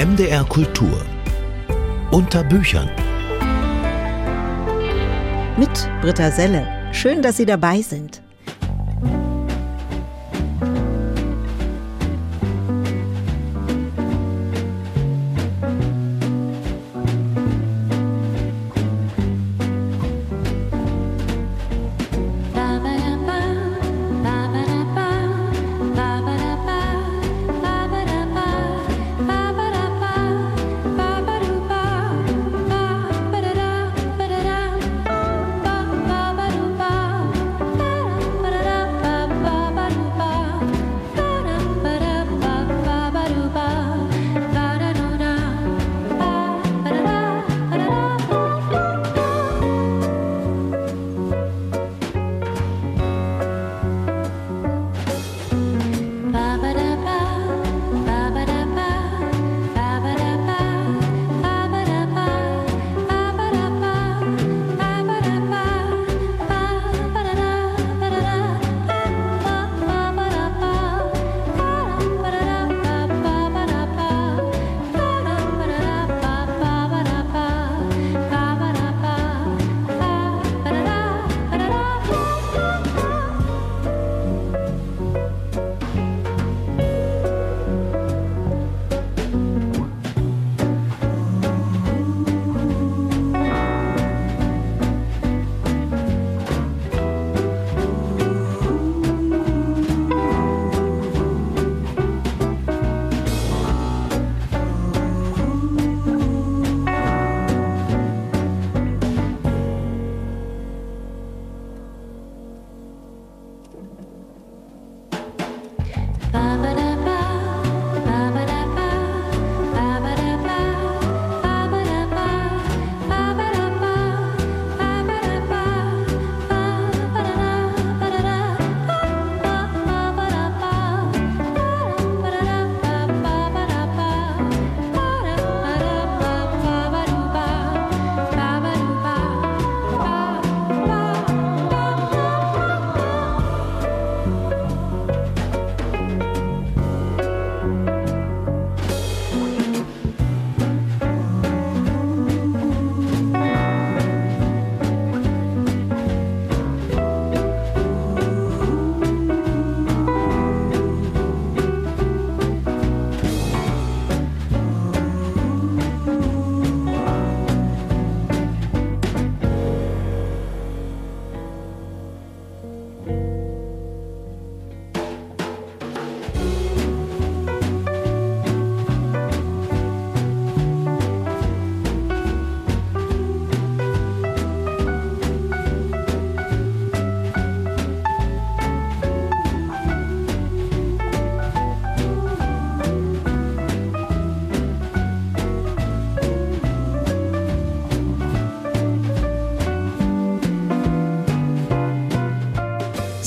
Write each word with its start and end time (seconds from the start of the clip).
MDR 0.00 0.44
Kultur. 0.44 1.04
Unter 2.10 2.42
Büchern. 2.42 2.88
Mit 5.58 5.90
Britta 6.00 6.30
Selle. 6.30 6.66
Schön, 6.90 7.20
dass 7.20 7.36
Sie 7.36 7.44
dabei 7.44 7.82
sind. 7.82 8.22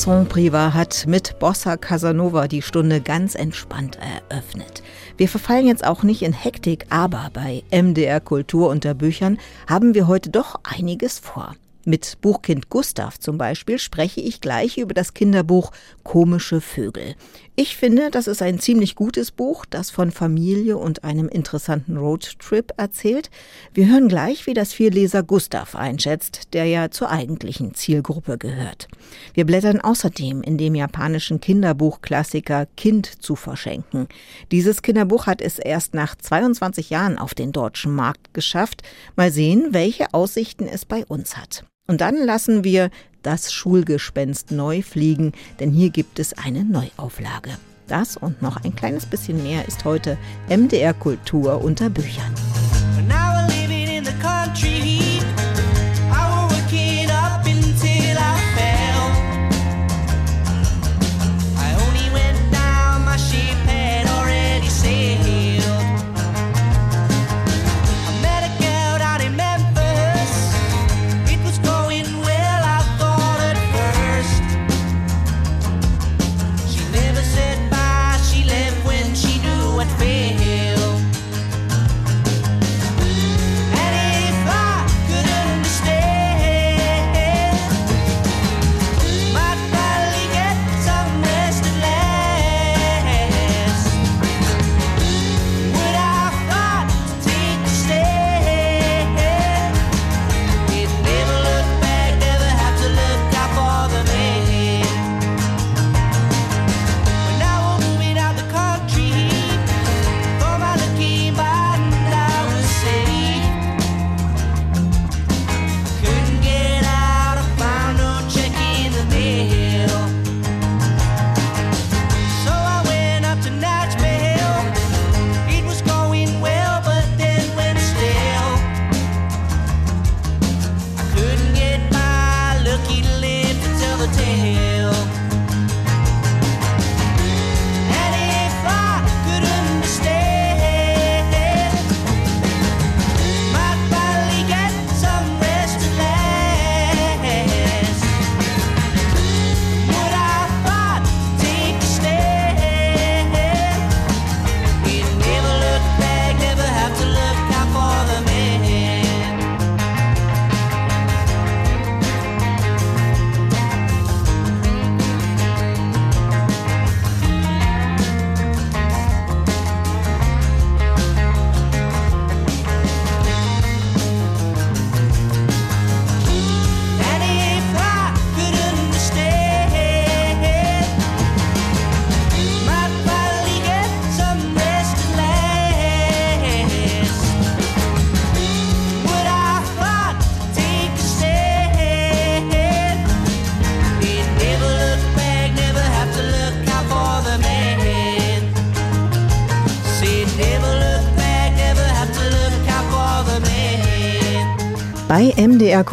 Son 0.04 0.28
Priva 0.28 0.74
hat 0.74 1.06
mit 1.08 1.40
Bossa 1.40 1.78
Casanova 1.78 2.50
die 2.50 2.62
Stunde 2.62 3.00
ganz 3.00 3.36
entspannt 3.36 3.98
eröffnet. 4.30 4.84
Wir 5.16 5.30
verfallen 5.30 5.66
jetzt 5.66 5.88
auch 5.88 6.04
nicht 6.04 6.24
in 6.24 6.34
Hektik, 6.34 6.88
aber 6.90 7.30
bei 7.32 7.64
MDR 7.72 8.20
Kultur 8.20 8.68
unter 8.68 8.96
Büchern 8.96 9.38
haben 9.66 9.94
wir 9.94 10.08
heute 10.08 10.30
doch 10.30 10.60
einiges 10.64 11.20
vor. 11.20 11.56
Mit 11.86 12.20
Buchkind 12.20 12.70
Gustav 12.70 13.18
zum 13.18 13.38
Beispiel 13.38 13.80
spreche 13.80 14.20
ich 14.20 14.42
gleich 14.42 14.78
über 14.78 14.94
das 14.94 15.14
Kinderbuch 15.14 15.72
Komische 16.04 16.60
Vögel. 16.60 17.16
Ich 17.56 17.78
finde, 17.78 18.10
das 18.10 18.26
ist 18.26 18.42
ein 18.42 18.58
ziemlich 18.58 18.96
gutes 18.96 19.30
Buch, 19.30 19.66
das 19.70 19.92
von 19.92 20.10
Familie 20.10 20.76
und 20.76 21.04
einem 21.04 21.30
interessanten 21.30 21.98
Roadtrip 21.98 22.72
erzählt. 22.78 23.30
Wir 23.76 23.90
hören 23.90 24.08
gleich, 24.08 24.48
wie 24.48 24.56
das 24.56 24.74
Vierleser 24.74 25.22
Gustav 25.22 25.76
einschätzt, 25.76 26.54
der 26.54 26.66
ja 26.66 26.90
zur 26.90 27.12
eigentlichen 27.12 27.76
Zielgruppe 27.76 28.40
gehört. 28.40 28.88
Wir 29.36 29.46
blättern 29.46 29.82
außerdem 29.82 30.42
in 30.42 30.58
dem 30.58 30.74
japanischen 30.74 31.42
Kinderbuchklassiker 31.42 32.66
Kind 32.76 33.06
zu 33.22 33.36
verschenken. 33.36 34.08
Dieses 34.52 34.82
Kinderbuch 34.82 35.28
hat 35.28 35.40
es 35.40 35.60
erst 35.60 35.94
nach 35.94 36.16
22 36.16 36.90
Jahren 36.90 37.20
auf 37.20 37.36
den 37.36 37.52
deutschen 37.52 37.94
Markt 37.94 38.34
geschafft. 38.34 38.82
Mal 39.16 39.32
sehen, 39.32 39.68
welche 39.74 40.12
Aussichten 40.16 40.66
es 40.68 40.86
bei 40.86 41.06
uns 41.06 41.38
hat. 41.38 41.66
Und 41.88 42.02
dann 42.02 42.18
lassen 42.18 42.64
wir 42.64 42.90
das 43.24 43.52
Schulgespenst 43.52 44.52
neu 44.52 44.82
fliegen, 44.82 45.32
denn 45.60 45.72
hier 45.72 45.90
gibt 45.90 46.20
es 46.20 46.34
eine 46.34 46.64
Neuauflage. 46.64 47.52
Das 47.88 48.18
und 48.18 48.42
noch 48.42 48.64
ein 48.64 48.76
kleines 48.76 49.06
bisschen 49.06 49.44
mehr 49.44 49.68
ist 49.68 49.84
heute 49.86 50.18
MDR 50.50 50.94
Kultur 50.94 51.64
unter 51.64 51.90
Büchern. 51.90 52.34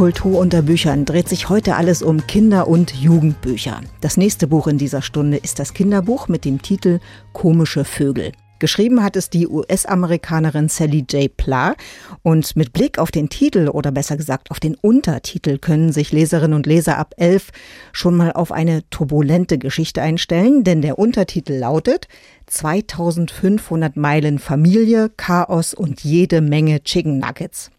Kultur 0.00 0.38
unter 0.38 0.62
Büchern 0.62 1.04
dreht 1.04 1.28
sich 1.28 1.50
heute 1.50 1.76
alles 1.76 2.00
um 2.00 2.26
Kinder- 2.26 2.68
und 2.68 2.94
Jugendbücher. 2.94 3.82
Das 4.00 4.16
nächste 4.16 4.46
Buch 4.46 4.66
in 4.66 4.78
dieser 4.78 5.02
Stunde 5.02 5.36
ist 5.36 5.58
das 5.58 5.74
Kinderbuch 5.74 6.26
mit 6.26 6.46
dem 6.46 6.62
Titel 6.62 7.00
Komische 7.34 7.84
Vögel. 7.84 8.32
Geschrieben 8.60 9.02
hat 9.02 9.14
es 9.16 9.28
die 9.28 9.46
US-Amerikanerin 9.46 10.70
Sally 10.70 11.04
J. 11.10 11.36
Pla. 11.36 11.74
Und 12.22 12.56
mit 12.56 12.72
Blick 12.72 12.98
auf 12.98 13.10
den 13.10 13.28
Titel 13.28 13.68
oder 13.68 13.92
besser 13.92 14.16
gesagt 14.16 14.50
auf 14.50 14.58
den 14.58 14.74
Untertitel 14.74 15.58
können 15.58 15.92
sich 15.92 16.12
Leserinnen 16.12 16.54
und 16.54 16.64
Leser 16.64 16.96
ab 16.96 17.12
elf 17.18 17.50
schon 17.92 18.16
mal 18.16 18.32
auf 18.32 18.52
eine 18.52 18.88
turbulente 18.88 19.58
Geschichte 19.58 20.00
einstellen, 20.00 20.64
denn 20.64 20.80
der 20.80 20.98
Untertitel 20.98 21.52
lautet 21.52 22.08
2500 22.46 23.96
Meilen 23.96 24.38
Familie, 24.38 25.10
Chaos 25.14 25.74
und 25.74 26.04
jede 26.04 26.40
Menge 26.40 26.82
Chicken 26.84 27.18
Nuggets. 27.18 27.70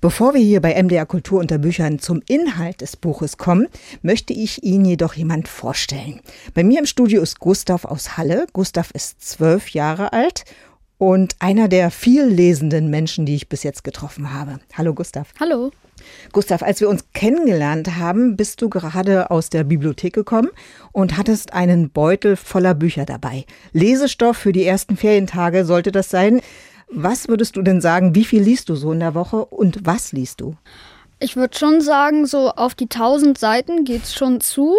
Bevor 0.00 0.34
wir 0.34 0.40
hier 0.40 0.60
bei 0.60 0.80
MDR 0.80 1.06
Kultur 1.06 1.40
unter 1.40 1.58
Büchern 1.58 1.98
zum 1.98 2.22
Inhalt 2.28 2.80
des 2.80 2.96
Buches 2.96 3.36
kommen, 3.36 3.68
möchte 4.02 4.32
ich 4.32 4.62
Ihnen 4.62 4.84
jedoch 4.84 5.14
jemand 5.14 5.48
vorstellen. 5.48 6.20
Bei 6.54 6.62
mir 6.64 6.80
im 6.80 6.86
Studio 6.86 7.22
ist 7.22 7.38
Gustav 7.40 7.84
aus 7.84 8.16
Halle. 8.16 8.46
Gustav 8.52 8.90
ist 8.92 9.22
zwölf 9.22 9.70
Jahre 9.70 10.12
alt 10.12 10.44
und 10.98 11.36
einer 11.38 11.68
der 11.68 11.90
viel 11.90 12.24
lesenden 12.24 12.90
Menschen, 12.90 13.24
die 13.24 13.36
ich 13.36 13.48
bis 13.48 13.62
jetzt 13.62 13.84
getroffen 13.84 14.34
habe. 14.34 14.58
Hallo 14.76 14.92
Gustav. 14.94 15.32
Hallo. 15.40 15.70
Gustav, 16.32 16.62
als 16.62 16.80
wir 16.80 16.88
uns 16.88 17.04
kennengelernt 17.12 17.96
haben, 17.96 18.36
bist 18.36 18.62
du 18.62 18.68
gerade 18.68 19.30
aus 19.30 19.50
der 19.50 19.64
Bibliothek 19.64 20.12
gekommen 20.12 20.50
und 20.92 21.16
hattest 21.16 21.52
einen 21.52 21.90
Beutel 21.90 22.36
voller 22.36 22.74
Bücher 22.74 23.04
dabei. 23.04 23.44
Lesestoff 23.72 24.36
für 24.36 24.52
die 24.52 24.64
ersten 24.64 24.96
Ferientage 24.96 25.64
sollte 25.64 25.92
das 25.92 26.10
sein. 26.10 26.40
Was 26.90 27.28
würdest 27.28 27.56
du 27.56 27.62
denn 27.62 27.80
sagen, 27.80 28.14
wie 28.14 28.24
viel 28.24 28.42
liest 28.42 28.68
du 28.68 28.74
so 28.74 28.92
in 28.92 29.00
der 29.00 29.14
Woche 29.14 29.44
und 29.44 29.84
was 29.84 30.12
liest 30.12 30.40
du? 30.40 30.56
Ich 31.20 31.36
würde 31.36 31.56
schon 31.56 31.80
sagen, 31.80 32.26
so 32.26 32.50
auf 32.50 32.74
die 32.74 32.84
1000 32.84 33.36
Seiten 33.36 33.84
geht 33.84 34.04
es 34.04 34.14
schon 34.14 34.40
zu. 34.40 34.76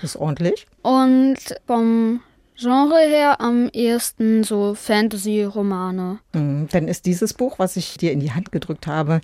Das 0.00 0.14
ist 0.14 0.20
ordentlich. 0.20 0.66
Und 0.82 1.36
vom 1.66 2.20
Genre 2.56 3.00
her 3.00 3.40
am 3.40 3.68
ehesten 3.72 4.44
so 4.44 4.74
Fantasy-Romane. 4.74 6.20
Mhm, 6.32 6.68
dann 6.70 6.88
ist 6.88 7.04
dieses 7.04 7.34
Buch, 7.34 7.58
was 7.58 7.76
ich 7.76 7.96
dir 7.98 8.12
in 8.12 8.20
die 8.20 8.32
Hand 8.32 8.52
gedrückt 8.52 8.86
habe, 8.86 9.20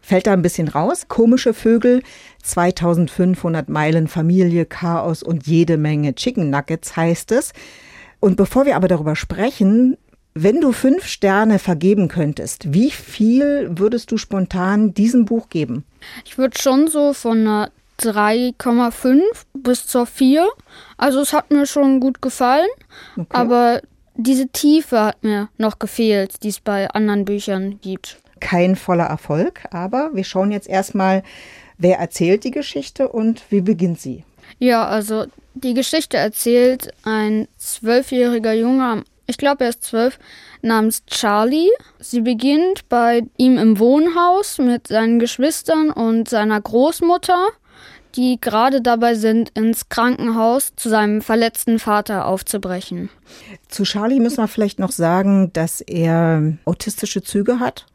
fällt 0.00 0.26
da 0.26 0.32
ein 0.32 0.42
bisschen 0.42 0.68
raus. 0.68 1.06
Komische 1.06 1.52
Vögel, 1.52 2.02
2500 2.42 3.68
Meilen 3.68 4.08
Familie, 4.08 4.64
Chaos 4.64 5.22
und 5.22 5.46
jede 5.46 5.76
Menge 5.76 6.14
Chicken 6.14 6.50
Nuggets 6.50 6.96
heißt 6.96 7.32
es. 7.32 7.52
Und 8.18 8.36
bevor 8.36 8.66
wir 8.66 8.76
aber 8.76 8.88
darüber 8.88 9.14
sprechen, 9.14 9.96
wenn 10.34 10.60
du 10.60 10.72
fünf 10.72 11.06
Sterne 11.06 11.58
vergeben 11.58 12.08
könntest, 12.08 12.72
wie 12.72 12.90
viel 12.90 13.70
würdest 13.72 14.10
du 14.12 14.16
spontan 14.16 14.94
diesem 14.94 15.24
Buch 15.24 15.48
geben? 15.48 15.84
Ich 16.24 16.38
würde 16.38 16.58
schon 16.58 16.88
so 16.88 17.12
von 17.12 17.40
einer 17.40 17.70
3,5 18.00 19.20
bis 19.54 19.86
zur 19.86 20.06
4. 20.06 20.48
Also 20.96 21.20
es 21.20 21.32
hat 21.32 21.50
mir 21.50 21.66
schon 21.66 22.00
gut 22.00 22.22
gefallen, 22.22 22.68
okay. 23.16 23.26
aber 23.30 23.80
diese 24.14 24.48
Tiefe 24.48 25.00
hat 25.00 25.22
mir 25.22 25.48
noch 25.58 25.78
gefehlt, 25.78 26.42
die 26.42 26.48
es 26.48 26.60
bei 26.60 26.88
anderen 26.90 27.24
Büchern 27.24 27.78
gibt. 27.80 28.18
Kein 28.40 28.76
voller 28.76 29.04
Erfolg, 29.04 29.64
aber 29.70 30.10
wir 30.14 30.24
schauen 30.24 30.50
jetzt 30.50 30.68
erstmal, 30.68 31.22
wer 31.78 31.98
erzählt 31.98 32.44
die 32.44 32.50
Geschichte 32.50 33.08
und 33.08 33.42
wie 33.50 33.60
beginnt 33.60 34.00
sie? 34.00 34.24
Ja, 34.58 34.86
also 34.86 35.26
die 35.54 35.74
Geschichte 35.74 36.16
erzählt 36.16 36.92
ein 37.02 37.48
zwölfjähriger 37.58 38.52
Junge 38.52 38.84
am 38.84 39.04
ich 39.30 39.38
glaube, 39.38 39.64
er 39.64 39.70
ist 39.70 39.84
zwölf, 39.84 40.18
namens 40.60 41.04
Charlie. 41.06 41.70
Sie 41.98 42.20
beginnt 42.20 42.88
bei 42.88 43.22
ihm 43.36 43.56
im 43.56 43.78
Wohnhaus 43.78 44.58
mit 44.58 44.88
seinen 44.88 45.18
Geschwistern 45.18 45.90
und 45.90 46.28
seiner 46.28 46.60
Großmutter, 46.60 47.48
die 48.16 48.38
gerade 48.40 48.82
dabei 48.82 49.14
sind, 49.14 49.50
ins 49.50 49.88
Krankenhaus 49.88 50.72
zu 50.76 50.88
seinem 50.88 51.22
verletzten 51.22 51.78
Vater 51.78 52.26
aufzubrechen. 52.26 53.08
Zu 53.68 53.84
Charlie 53.84 54.20
müssen 54.20 54.38
wir 54.38 54.48
vielleicht 54.48 54.80
noch 54.80 54.92
sagen, 54.92 55.52
dass 55.52 55.80
er 55.80 56.54
autistische 56.64 57.22
Züge 57.22 57.60
hat 57.60 57.86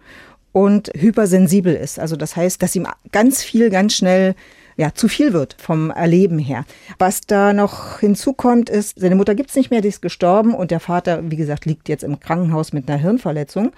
und 0.53 0.89
hypersensibel 0.95 1.75
ist. 1.75 1.99
Also 1.99 2.15
das 2.15 2.37
heißt, 2.37 2.63
dass 2.63 2.75
ihm 2.75 2.87
ganz 3.11 3.43
viel, 3.43 3.69
ganz 3.69 3.93
schnell 3.93 4.35
ja, 4.77 4.93
zu 4.93 5.07
viel 5.07 5.33
wird 5.33 5.55
vom 5.59 5.89
Erleben 5.89 6.39
her. 6.39 6.65
Was 6.99 7.21
da 7.21 7.53
noch 7.53 7.99
hinzukommt, 7.99 8.69
ist, 8.69 8.99
seine 8.99 9.15
Mutter 9.15 9.35
gibt's 9.35 9.55
nicht 9.55 9.71
mehr, 9.71 9.81
die 9.81 9.87
ist 9.87 10.01
gestorben 10.01 10.53
und 10.53 10.71
der 10.71 10.79
Vater, 10.79 11.21
wie 11.29 11.37
gesagt, 11.37 11.65
liegt 11.65 11.87
jetzt 11.87 12.03
im 12.03 12.19
Krankenhaus 12.19 12.73
mit 12.73 12.89
einer 12.89 12.99
Hirnverletzung. 12.99 13.71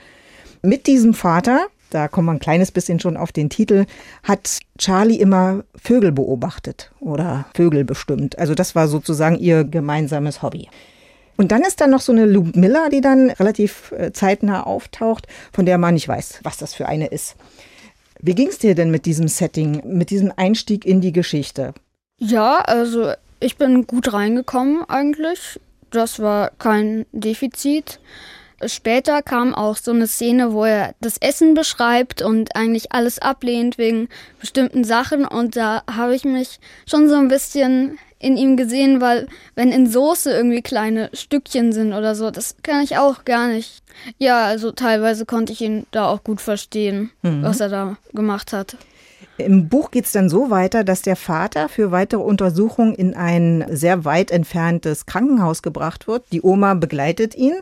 Mit 0.64 0.88
diesem 0.88 1.14
Vater, 1.14 1.68
da 1.92 2.08
kommen 2.08 2.28
wir 2.28 2.32
ein 2.34 2.40
kleines 2.40 2.72
bisschen 2.72 3.00
schon 3.00 3.16
auf 3.16 3.32
den 3.32 3.50
Titel, 3.50 3.86
hat 4.24 4.60
Charlie 4.78 5.20
immer 5.20 5.64
Vögel 5.76 6.12
beobachtet 6.12 6.92
oder 7.00 7.46
Vögel 7.54 7.86
bestimmt. 7.86 8.38
Also 8.40 8.56
das 8.56 8.74
war 8.74 8.88
sozusagen 8.88 9.38
ihr 9.38 9.64
gemeinsames 9.64 10.42
Hobby. 10.42 10.68
Und 11.38 11.52
dann 11.52 11.62
ist 11.62 11.80
da 11.80 11.86
noch 11.86 12.02
so 12.02 12.12
eine 12.12 12.26
Lou 12.26 12.50
Miller, 12.56 12.90
die 12.90 13.02
dann 13.02 13.30
relativ 13.30 13.92
äh, 13.92 14.12
zeitnah 14.12 14.64
auftaucht, 14.64 15.28
von 15.54 15.68
der 15.68 15.78
man 15.78 15.94
nicht 15.94 16.08
weiß, 16.08 16.40
was 16.42 16.58
das 16.58 16.74
für 16.74 16.88
eine 16.88 17.08
ist. 17.08 17.36
Wie 18.22 18.36
ging 18.36 18.48
es 18.48 18.58
dir 18.58 18.76
denn 18.76 18.92
mit 18.92 19.06
diesem 19.06 19.28
Setting, 19.28 19.82
mit 19.86 20.10
diesem 20.10 20.32
Einstieg 20.36 20.86
in 20.86 21.02
die 21.02 21.12
Geschichte? 21.12 21.74
Ja, 22.20 22.60
also 22.60 23.12
ich 23.40 23.58
bin 23.58 23.86
gut 23.86 24.14
reingekommen 24.14 24.84
eigentlich. 24.88 25.60
Das 25.92 26.20
war 26.20 26.52
kein 26.58 27.06
Defizit. 27.12 28.00
Später 28.66 29.22
kam 29.22 29.54
auch 29.54 29.78
so 29.78 29.92
eine 29.92 30.08
Szene, 30.08 30.52
wo 30.52 30.66
er 30.66 30.96
das 31.00 31.20
Essen 31.20 31.54
beschreibt 31.54 32.24
und 32.24 32.56
eigentlich 32.56 32.92
alles 32.92 33.20
ablehnt 33.20 33.78
wegen 33.78 34.10
bestimmten 34.40 34.84
Sachen. 34.84 35.26
Und 35.26 35.56
da 35.56 35.84
habe 35.90 36.16
ich 36.16 36.26
mich 36.26 36.60
schon 36.90 37.08
so 37.08 37.16
ein 37.16 37.28
bisschen 37.28 38.00
in 38.20 38.38
ihm 38.38 38.58
gesehen, 38.58 39.02
weil 39.02 39.28
wenn 39.56 39.72
in 39.72 39.88
Soße 39.88 40.32
irgendwie 40.32 40.62
kleine 40.62 41.10
Stückchen 41.14 41.72
sind 41.72 41.94
oder 41.94 42.16
so, 42.16 42.32
das 42.32 42.56
kann 42.64 42.84
ich 42.84 42.98
auch 42.98 43.26
gar 43.26 43.48
nicht. 43.48 43.84
Ja, 44.18 44.46
also 44.46 44.72
teilweise 44.72 45.26
konnte 45.26 45.54
ich 45.54 45.62
ihn 45.62 45.86
da 45.92 46.08
auch 46.08 46.24
gut 46.24 46.42
verstehen, 46.42 47.12
mhm. 47.22 47.44
was 47.44 47.60
er 47.60 47.70
da 47.70 47.98
gemacht 48.14 48.54
hat. 48.54 48.78
Im 49.38 49.70
Buch 49.70 49.92
geht 49.92 50.06
es 50.06 50.12
dann 50.12 50.30
so 50.30 50.50
weiter, 50.50 50.84
dass 50.84 51.04
der 51.04 51.16
Vater 51.16 51.70
für 51.70 51.92
weitere 51.92 52.22
Untersuchungen 52.22 52.96
in 52.96 53.14
ein 53.14 53.66
sehr 53.70 54.04
weit 54.04 54.32
entferntes 54.32 55.06
Krankenhaus 55.06 55.62
gebracht 55.62 56.08
wird. 56.08 56.26
Die 56.32 56.42
Oma 56.42 56.74
begleitet 56.74 57.36
ihn 57.36 57.54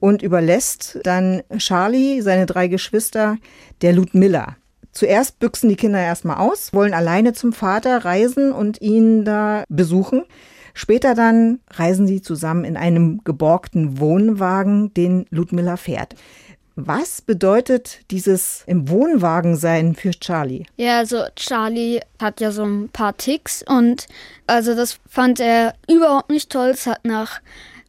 und 0.00 0.22
überlässt 0.22 0.98
dann 1.04 1.42
Charlie, 1.58 2.20
seine 2.20 2.46
drei 2.46 2.66
Geschwister, 2.66 3.38
der 3.80 3.92
Ludmilla. 3.92 4.56
Zuerst 4.94 5.40
büchsen 5.40 5.68
die 5.68 5.76
Kinder 5.76 6.00
erstmal 6.00 6.36
aus, 6.36 6.72
wollen 6.72 6.94
alleine 6.94 7.32
zum 7.32 7.52
Vater 7.52 8.04
reisen 8.04 8.52
und 8.52 8.80
ihn 8.80 9.24
da 9.24 9.64
besuchen. 9.68 10.24
Später 10.72 11.14
dann 11.14 11.60
reisen 11.70 12.06
sie 12.06 12.22
zusammen 12.22 12.64
in 12.64 12.76
einem 12.76 13.22
geborgten 13.24 13.98
Wohnwagen, 13.98 14.94
den 14.94 15.26
Ludmilla 15.30 15.76
fährt. 15.76 16.14
Was 16.76 17.22
bedeutet 17.22 18.00
dieses 18.10 18.64
im 18.66 18.88
Wohnwagen 18.88 19.56
sein 19.56 19.94
für 19.94 20.10
Charlie? 20.10 20.66
Ja, 20.76 20.98
also 20.98 21.22
Charlie 21.36 22.00
hat 22.20 22.40
ja 22.40 22.50
so 22.50 22.64
ein 22.64 22.88
paar 22.88 23.16
Ticks 23.16 23.64
und 23.64 24.08
also 24.48 24.74
das 24.74 24.98
fand 25.08 25.38
er 25.38 25.74
überhaupt 25.88 26.30
nicht 26.30 26.50
toll. 26.50 26.70
Es 26.70 26.86
hat 26.86 27.04
nach 27.04 27.40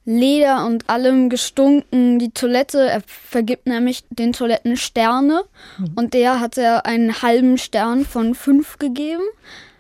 Leder 0.06 0.66
und 0.66 0.90
allem 0.90 1.30
gestunken. 1.30 2.20
Die 2.20 2.32
Toilette, 2.32 2.88
er 2.88 3.02
vergibt 3.08 3.68
nämlich 3.68 4.04
den 4.10 4.34
Toiletten 4.34 4.78
Sterne 4.78 5.44
mhm. 5.78 5.92
und 5.96 6.14
der 6.14 6.40
hat 6.40 6.58
er 6.58 6.86
einen 6.86 7.22
halben 7.22 7.58
Stern 7.58 8.06
von 8.06 8.36
fünf 8.36 8.78
gegeben. 8.78 9.24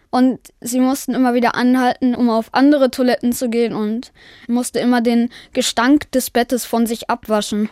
Und 0.09 0.39
sie 0.61 0.79
mussten 0.79 1.13
immer 1.13 1.33
wieder 1.33 1.55
anhalten, 1.55 2.15
um 2.15 2.29
auf 2.29 2.53
andere 2.53 2.89
Toiletten 2.89 3.33
zu 3.33 3.49
gehen 3.49 3.73
und 3.73 4.13
musste 4.47 4.79
immer 4.79 5.01
den 5.01 5.29
Gestank 5.51 6.09
des 6.13 6.29
Bettes 6.29 6.63
von 6.63 6.87
sich 6.87 7.09
abwaschen. 7.09 7.69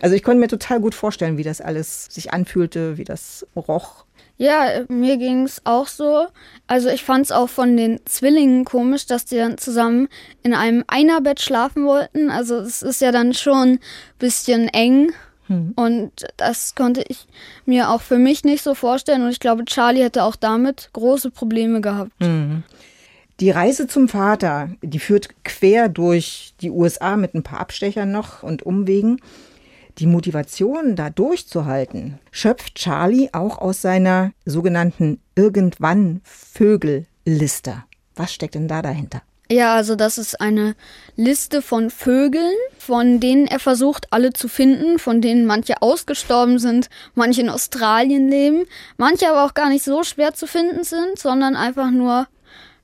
Also 0.00 0.16
ich 0.16 0.22
konnte 0.22 0.40
mir 0.40 0.48
total 0.48 0.80
gut 0.80 0.94
vorstellen, 0.94 1.36
wie 1.36 1.42
das 1.42 1.60
alles 1.60 2.06
sich 2.06 2.32
anfühlte, 2.32 2.96
wie 2.96 3.04
das 3.04 3.46
roch. 3.54 4.05
Ja, 4.38 4.84
mir 4.88 5.16
ging 5.16 5.44
es 5.44 5.62
auch 5.64 5.86
so. 5.86 6.26
Also 6.66 6.88
ich 6.88 7.02
fand 7.04 7.24
es 7.24 7.32
auch 7.32 7.48
von 7.48 7.76
den 7.76 8.00
Zwillingen 8.04 8.64
komisch, 8.64 9.06
dass 9.06 9.24
die 9.24 9.36
dann 9.36 9.56
zusammen 9.56 10.08
in 10.42 10.52
einem 10.52 10.84
Einerbett 10.88 11.40
schlafen 11.40 11.86
wollten. 11.86 12.30
Also 12.30 12.56
es 12.56 12.82
ist 12.82 13.00
ja 13.00 13.12
dann 13.12 13.32
schon 13.32 13.68
ein 13.68 13.80
bisschen 14.18 14.68
eng. 14.68 15.12
Hm. 15.46 15.72
Und 15.76 16.10
das 16.36 16.74
konnte 16.74 17.02
ich 17.08 17.26
mir 17.64 17.90
auch 17.90 18.02
für 18.02 18.18
mich 18.18 18.44
nicht 18.44 18.62
so 18.62 18.74
vorstellen. 18.74 19.22
Und 19.22 19.30
ich 19.30 19.40
glaube, 19.40 19.64
Charlie 19.64 20.02
hätte 20.02 20.24
auch 20.24 20.36
damit 20.36 20.90
große 20.92 21.30
Probleme 21.30 21.80
gehabt. 21.80 22.12
Hm. 22.20 22.62
Die 23.40 23.50
Reise 23.50 23.86
zum 23.86 24.08
Vater, 24.08 24.70
die 24.82 24.98
führt 24.98 25.28
quer 25.44 25.88
durch 25.88 26.54
die 26.60 26.70
USA 26.70 27.16
mit 27.16 27.34
ein 27.34 27.42
paar 27.42 27.60
Abstechern 27.60 28.10
noch 28.10 28.42
und 28.42 28.64
Umwegen. 28.64 29.20
Die 29.98 30.06
Motivation, 30.06 30.94
da 30.94 31.08
durchzuhalten, 31.08 32.18
schöpft 32.30 32.74
Charlie 32.74 33.30
auch 33.32 33.56
aus 33.58 33.80
seiner 33.80 34.32
sogenannten 34.44 35.22
Irgendwann-Vögel-Liste. 35.36 37.84
Was 38.14 38.34
steckt 38.34 38.56
denn 38.56 38.68
da 38.68 38.82
dahinter? 38.82 39.22
Ja, 39.50 39.74
also 39.74 39.96
das 39.96 40.18
ist 40.18 40.38
eine 40.40 40.74
Liste 41.14 41.62
von 41.62 41.88
Vögeln, 41.88 42.56
von 42.78 43.20
denen 43.20 43.46
er 43.46 43.60
versucht, 43.60 44.12
alle 44.12 44.34
zu 44.34 44.48
finden, 44.48 44.98
von 44.98 45.22
denen 45.22 45.46
manche 45.46 45.80
ausgestorben 45.80 46.58
sind, 46.58 46.90
manche 47.14 47.40
in 47.42 47.48
Australien 47.48 48.28
leben, 48.28 48.66
manche 48.98 49.30
aber 49.30 49.44
auch 49.44 49.54
gar 49.54 49.70
nicht 49.70 49.84
so 49.84 50.02
schwer 50.02 50.34
zu 50.34 50.46
finden 50.46 50.84
sind, 50.84 51.18
sondern 51.18 51.56
einfach 51.56 51.90
nur 51.90 52.26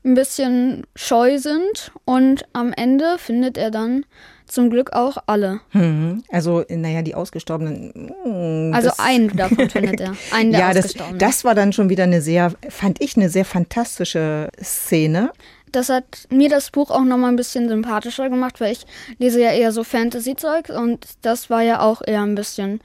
ein 0.04 0.14
bisschen 0.14 0.87
scheu 0.95 1.38
sind. 1.38 1.92
Und 2.04 2.45
am 2.52 2.73
Ende 2.73 3.19
findet 3.19 3.59
er 3.59 3.71
dann 3.71 4.04
zum 4.52 4.71
Glück 4.71 4.92
auch 4.92 5.16
alle. 5.26 5.61
Mhm. 5.73 6.23
Also, 6.30 6.64
naja, 6.68 7.02
die 7.02 7.14
Ausgestorbenen. 7.14 8.12
Mh, 8.25 8.76
also 8.76 8.90
einen 8.99 9.37
davon 9.37 9.71
findet 9.71 10.00
er. 10.00 10.14
Einen 10.32 10.52
der 10.52 10.61
ja, 10.61 10.75
das, 10.75 10.94
das 11.18 11.44
war 11.44 11.54
dann 11.54 11.73
schon 11.73 11.88
wieder 11.88 12.04
eine 12.04 12.21
sehr, 12.21 12.52
fand 12.68 13.00
ich, 13.00 13.16
eine 13.16 13.28
sehr 13.28 13.44
fantastische 13.44 14.49
Szene. 14.62 15.30
Das 15.73 15.88
hat 15.88 16.28
mir 16.28 16.50
das 16.50 16.71
Buch 16.71 16.90
auch 16.90 17.02
nochmal 17.02 17.32
ein 17.32 17.37
bisschen 17.37 17.68
sympathischer 17.68 18.28
gemacht, 18.28 18.61
weil 18.61 18.73
ich 18.73 18.85
lese 19.18 19.40
ja 19.40 19.52
eher 19.52 19.73
so 19.73 19.85
Fantasy-Zeug 19.85 20.68
und 20.68 21.06
das 21.23 21.49
war 21.49 21.62
ja 21.62 21.80
auch 21.80 22.02
eher 22.06 22.23
ein 22.23 22.35
bisschen 22.35 22.80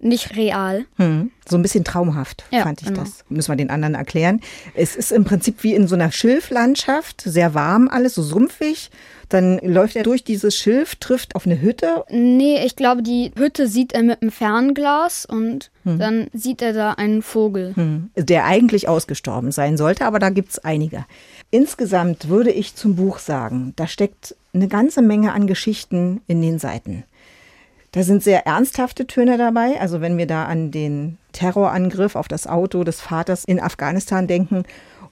nicht 0.00 0.36
real. 0.36 0.84
Hm. 0.96 1.30
So 1.48 1.56
ein 1.56 1.62
bisschen 1.62 1.84
traumhaft 1.84 2.44
Ja, 2.50 2.62
fand 2.62 2.82
ich 2.82 2.88
genau. 2.88 3.00
das. 3.00 3.24
Müssen 3.28 3.50
wir 3.50 3.56
den 3.56 3.70
anderen 3.70 3.94
erklären. 3.94 4.40
Es 4.74 4.96
ist 4.96 5.12
im 5.12 5.24
Prinzip 5.24 5.62
wie 5.64 5.74
in 5.74 5.88
so 5.88 5.94
einer 5.94 6.12
Schilflandschaft, 6.12 7.22
sehr 7.22 7.54
warm 7.54 7.88
alles, 7.88 8.14
so 8.14 8.22
sumpfig. 8.22 8.90
Dann 9.28 9.58
läuft 9.62 9.96
er 9.96 10.04
durch 10.04 10.24
dieses 10.24 10.56
Schilf, 10.56 10.96
trifft 10.96 11.34
auf 11.34 11.44
eine 11.44 11.60
Hütte. 11.60 12.04
Nee, 12.10 12.64
ich 12.64 12.76
glaube, 12.76 13.02
die 13.02 13.30
Hütte 13.36 13.66
sieht 13.68 13.92
er 13.92 14.02
mit 14.02 14.22
einem 14.22 14.30
Fernglas 14.30 15.26
und 15.26 15.70
dann 15.84 16.28
sieht 16.32 16.60
er 16.62 16.72
da 16.72 16.92
einen 16.92 17.22
Vogel. 17.22 17.74
Hm. 17.74 18.10
der 18.14 18.44
eigentlich 18.44 18.88
ausgestorben 18.88 19.52
sein 19.52 19.76
sollte, 19.76 20.04
aber 20.04 20.18
da 20.18 20.30
gibt's 20.30 20.58
einige. 20.58 21.04
Insgesamt 21.50 22.28
würde 22.28 22.50
ich 22.50 22.74
zum 22.74 22.94
Buch 22.96 23.18
sagen, 23.18 23.72
da 23.76 23.86
steckt 23.86 24.34
eine 24.52 24.68
ganze 24.68 25.02
Menge 25.02 25.32
an 25.32 25.46
Geschichten 25.46 26.20
in 26.26 26.42
den 26.42 26.58
Seiten. 26.58 27.04
Da 27.92 28.02
sind 28.02 28.22
sehr 28.22 28.46
ernsthafte 28.46 29.06
Töne 29.06 29.38
dabei. 29.38 29.80
Also 29.80 30.00
wenn 30.00 30.18
wir 30.18 30.26
da 30.26 30.44
an 30.44 30.70
den 30.70 31.18
Terrorangriff 31.32 32.16
auf 32.16 32.28
das 32.28 32.46
Auto 32.46 32.84
des 32.84 33.00
Vaters 33.00 33.44
in 33.44 33.60
Afghanistan 33.60 34.26
denken 34.26 34.64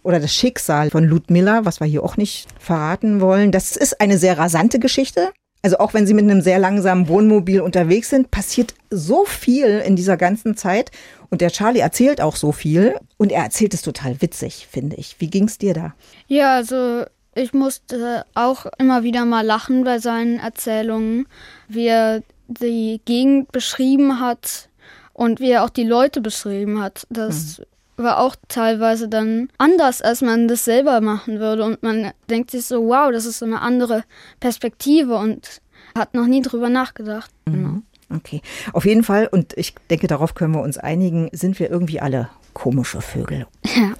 oder 0.02 0.20
das 0.20 0.34
Schicksal 0.34 0.90
von 0.90 1.04
Ludmilla, 1.04 1.64
was 1.64 1.80
wir 1.80 1.86
hier 1.86 2.04
auch 2.04 2.16
nicht 2.16 2.46
verraten 2.58 3.20
wollen. 3.20 3.50
Das 3.50 3.76
ist 3.76 4.00
eine 4.00 4.18
sehr 4.18 4.38
rasante 4.38 4.78
Geschichte. 4.78 5.30
Also 5.62 5.78
auch 5.78 5.94
wenn 5.94 6.06
sie 6.06 6.14
mit 6.14 6.24
einem 6.24 6.42
sehr 6.42 6.60
langsamen 6.60 7.08
Wohnmobil 7.08 7.60
unterwegs 7.60 8.10
sind, 8.10 8.30
passiert 8.30 8.74
so 8.90 9.24
viel 9.24 9.82
in 9.84 9.96
dieser 9.96 10.16
ganzen 10.16 10.56
Zeit. 10.56 10.92
Und 11.28 11.40
der 11.40 11.50
Charlie 11.50 11.80
erzählt 11.80 12.20
auch 12.20 12.36
so 12.36 12.52
viel. 12.52 12.94
Und 13.16 13.32
er 13.32 13.42
erzählt 13.42 13.74
es 13.74 13.82
total 13.82 14.22
witzig, 14.22 14.68
finde 14.70 14.94
ich. 14.94 15.16
Wie 15.18 15.28
ging's 15.28 15.58
dir 15.58 15.74
da? 15.74 15.94
Ja, 16.28 16.54
also 16.54 17.04
ich 17.34 17.52
musste 17.52 18.24
auch 18.34 18.66
immer 18.78 19.02
wieder 19.02 19.24
mal 19.24 19.44
lachen 19.44 19.82
bei 19.82 19.98
seinen 19.98 20.38
Erzählungen, 20.38 21.26
wie 21.68 21.86
er 21.86 22.22
die 22.48 23.00
Gegend 23.04 23.52
beschrieben 23.52 24.20
hat 24.20 24.68
und 25.12 25.40
wie 25.40 25.50
er 25.50 25.64
auch 25.64 25.70
die 25.70 25.84
Leute 25.84 26.20
beschrieben 26.20 26.80
hat. 26.80 27.06
Das 27.10 27.62
war 27.96 28.20
auch 28.20 28.36
teilweise 28.48 29.08
dann 29.08 29.48
anders, 29.58 30.02
als 30.02 30.20
man 30.20 30.48
das 30.48 30.64
selber 30.64 31.00
machen 31.00 31.38
würde. 31.40 31.64
Und 31.64 31.82
man 31.82 32.12
denkt 32.28 32.50
sich 32.50 32.66
so, 32.66 32.86
wow, 32.86 33.10
das 33.10 33.24
ist 33.24 33.38
so 33.38 33.46
eine 33.46 33.60
andere 33.60 34.04
Perspektive 34.40 35.16
und 35.16 35.60
hat 35.96 36.14
noch 36.14 36.26
nie 36.26 36.42
drüber 36.42 36.68
nachgedacht. 36.68 37.30
Genau. 37.46 37.80
Okay. 38.14 38.42
Auf 38.72 38.84
jeden 38.84 39.02
Fall, 39.02 39.26
und 39.26 39.54
ich 39.56 39.74
denke, 39.90 40.06
darauf 40.06 40.34
können 40.34 40.54
wir 40.54 40.62
uns 40.62 40.78
einigen, 40.78 41.28
sind 41.32 41.58
wir 41.58 41.70
irgendwie 41.70 42.00
alle 42.00 42.28
komische 42.56 43.02
Vögel. 43.02 43.46
Ja. 43.64 43.92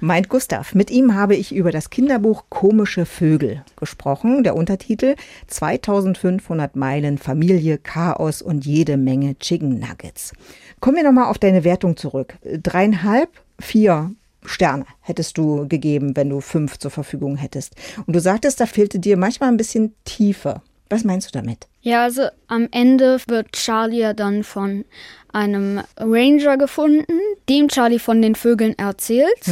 Meint 0.00 0.30
Gustav. 0.30 0.74
Mit 0.74 0.90
ihm 0.90 1.14
habe 1.14 1.36
ich 1.36 1.54
über 1.54 1.70
das 1.70 1.90
Kinderbuch 1.90 2.44
Komische 2.48 3.04
Vögel 3.04 3.62
gesprochen. 3.76 4.42
Der 4.44 4.56
Untertitel 4.56 5.14
2500 5.48 6.74
Meilen 6.74 7.18
Familie, 7.18 7.76
Chaos 7.76 8.40
und 8.40 8.64
jede 8.64 8.96
Menge 8.96 9.38
Chicken 9.38 9.78
Nuggets. 9.78 10.32
Kommen 10.80 10.96
wir 10.96 11.04
nochmal 11.04 11.26
auf 11.26 11.36
deine 11.36 11.64
Wertung 11.64 11.98
zurück. 11.98 12.38
Dreieinhalb, 12.42 13.28
vier 13.60 14.12
Sterne 14.42 14.86
hättest 15.02 15.36
du 15.36 15.68
gegeben, 15.68 16.16
wenn 16.16 16.30
du 16.30 16.40
fünf 16.40 16.78
zur 16.78 16.90
Verfügung 16.90 17.36
hättest. 17.36 17.74
Und 18.06 18.16
du 18.16 18.20
sagtest, 18.20 18.58
da 18.58 18.64
fehlte 18.64 18.98
dir 18.98 19.18
manchmal 19.18 19.50
ein 19.50 19.58
bisschen 19.58 19.94
Tiefe. 20.06 20.62
Was 20.90 21.04
meinst 21.04 21.28
du 21.28 21.38
damit? 21.38 21.66
Ja, 21.80 22.04
also 22.04 22.28
am 22.46 22.68
Ende 22.70 23.18
wird 23.26 23.52
Charlie 23.52 24.00
ja 24.00 24.14
dann 24.14 24.42
von 24.42 24.84
einem 25.32 25.82
Ranger 25.98 26.56
gefunden, 26.56 27.18
dem 27.48 27.68
Charlie 27.68 27.98
von 27.98 28.22
den 28.22 28.34
Vögeln 28.34 28.76
erzählt. 28.78 29.46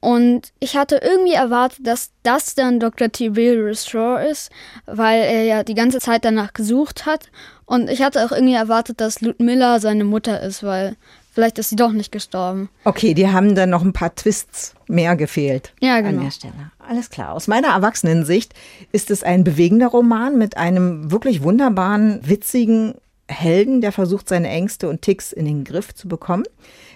Und 0.00 0.52
ich 0.60 0.76
hatte 0.76 1.00
irgendwie 1.02 1.34
erwartet, 1.34 1.86
dass 1.86 2.10
das 2.22 2.54
dann 2.54 2.80
Dr. 2.80 3.12
Tiberius 3.12 3.86
Shaw 3.86 4.16
ist, 4.30 4.50
weil 4.86 5.20
er 5.20 5.44
ja 5.44 5.62
die 5.62 5.74
ganze 5.74 5.98
Zeit 5.98 6.24
danach 6.24 6.54
gesucht 6.54 7.04
hat. 7.04 7.30
Und 7.66 7.90
ich 7.90 8.02
hatte 8.02 8.24
auch 8.24 8.32
irgendwie 8.32 8.54
erwartet, 8.54 9.00
dass 9.00 9.20
Ludmilla 9.20 9.78
seine 9.78 10.04
Mutter 10.04 10.40
ist, 10.42 10.62
weil 10.62 10.96
vielleicht 11.40 11.58
ist 11.58 11.70
sie 11.70 11.76
doch 11.76 11.92
nicht 11.92 12.12
gestorben. 12.12 12.68
Okay, 12.84 13.14
dir 13.14 13.32
haben 13.32 13.54
dann 13.54 13.70
noch 13.70 13.82
ein 13.82 13.94
paar 13.94 14.14
Twists 14.14 14.74
mehr 14.88 15.16
gefehlt. 15.16 15.72
Ja, 15.80 15.96
An 15.96 16.04
genau. 16.04 16.22
der 16.24 16.30
Stelle. 16.32 16.70
Alles 16.78 17.08
klar. 17.08 17.32
Aus 17.32 17.48
meiner 17.48 17.68
Erwachsenensicht 17.68 18.52
ist 18.92 19.10
es 19.10 19.22
ein 19.22 19.42
bewegender 19.42 19.86
Roman 19.86 20.36
mit 20.36 20.58
einem 20.58 21.10
wirklich 21.10 21.42
wunderbaren, 21.42 22.20
witzigen 22.22 22.94
Helden, 23.26 23.80
der 23.80 23.92
versucht, 23.92 24.28
seine 24.28 24.50
Ängste 24.50 24.90
und 24.90 25.00
Ticks 25.00 25.32
in 25.32 25.46
den 25.46 25.64
Griff 25.64 25.94
zu 25.94 26.08
bekommen. 26.08 26.44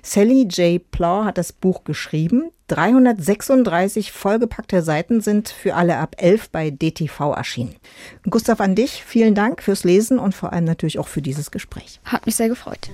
Sally 0.02 0.42
J. 0.42 0.90
Plow 0.90 1.24
hat 1.24 1.38
das 1.38 1.54
Buch 1.54 1.84
geschrieben. 1.84 2.50
336 2.66 4.12
vollgepackte 4.12 4.82
Seiten 4.82 5.22
sind 5.22 5.48
für 5.48 5.74
alle 5.74 5.96
ab 5.96 6.16
11 6.18 6.50
bei 6.50 6.70
DTV 6.70 7.32
erschienen. 7.32 7.76
Gustav, 8.28 8.60
an 8.60 8.74
dich 8.74 9.04
vielen 9.04 9.34
Dank 9.34 9.62
fürs 9.62 9.84
Lesen 9.84 10.18
und 10.18 10.34
vor 10.34 10.52
allem 10.52 10.64
natürlich 10.64 10.98
auch 10.98 11.08
für 11.08 11.22
dieses 11.22 11.50
Gespräch. 11.50 12.00
Hat 12.04 12.26
mich 12.26 12.36
sehr 12.36 12.48
gefreut. 12.48 12.90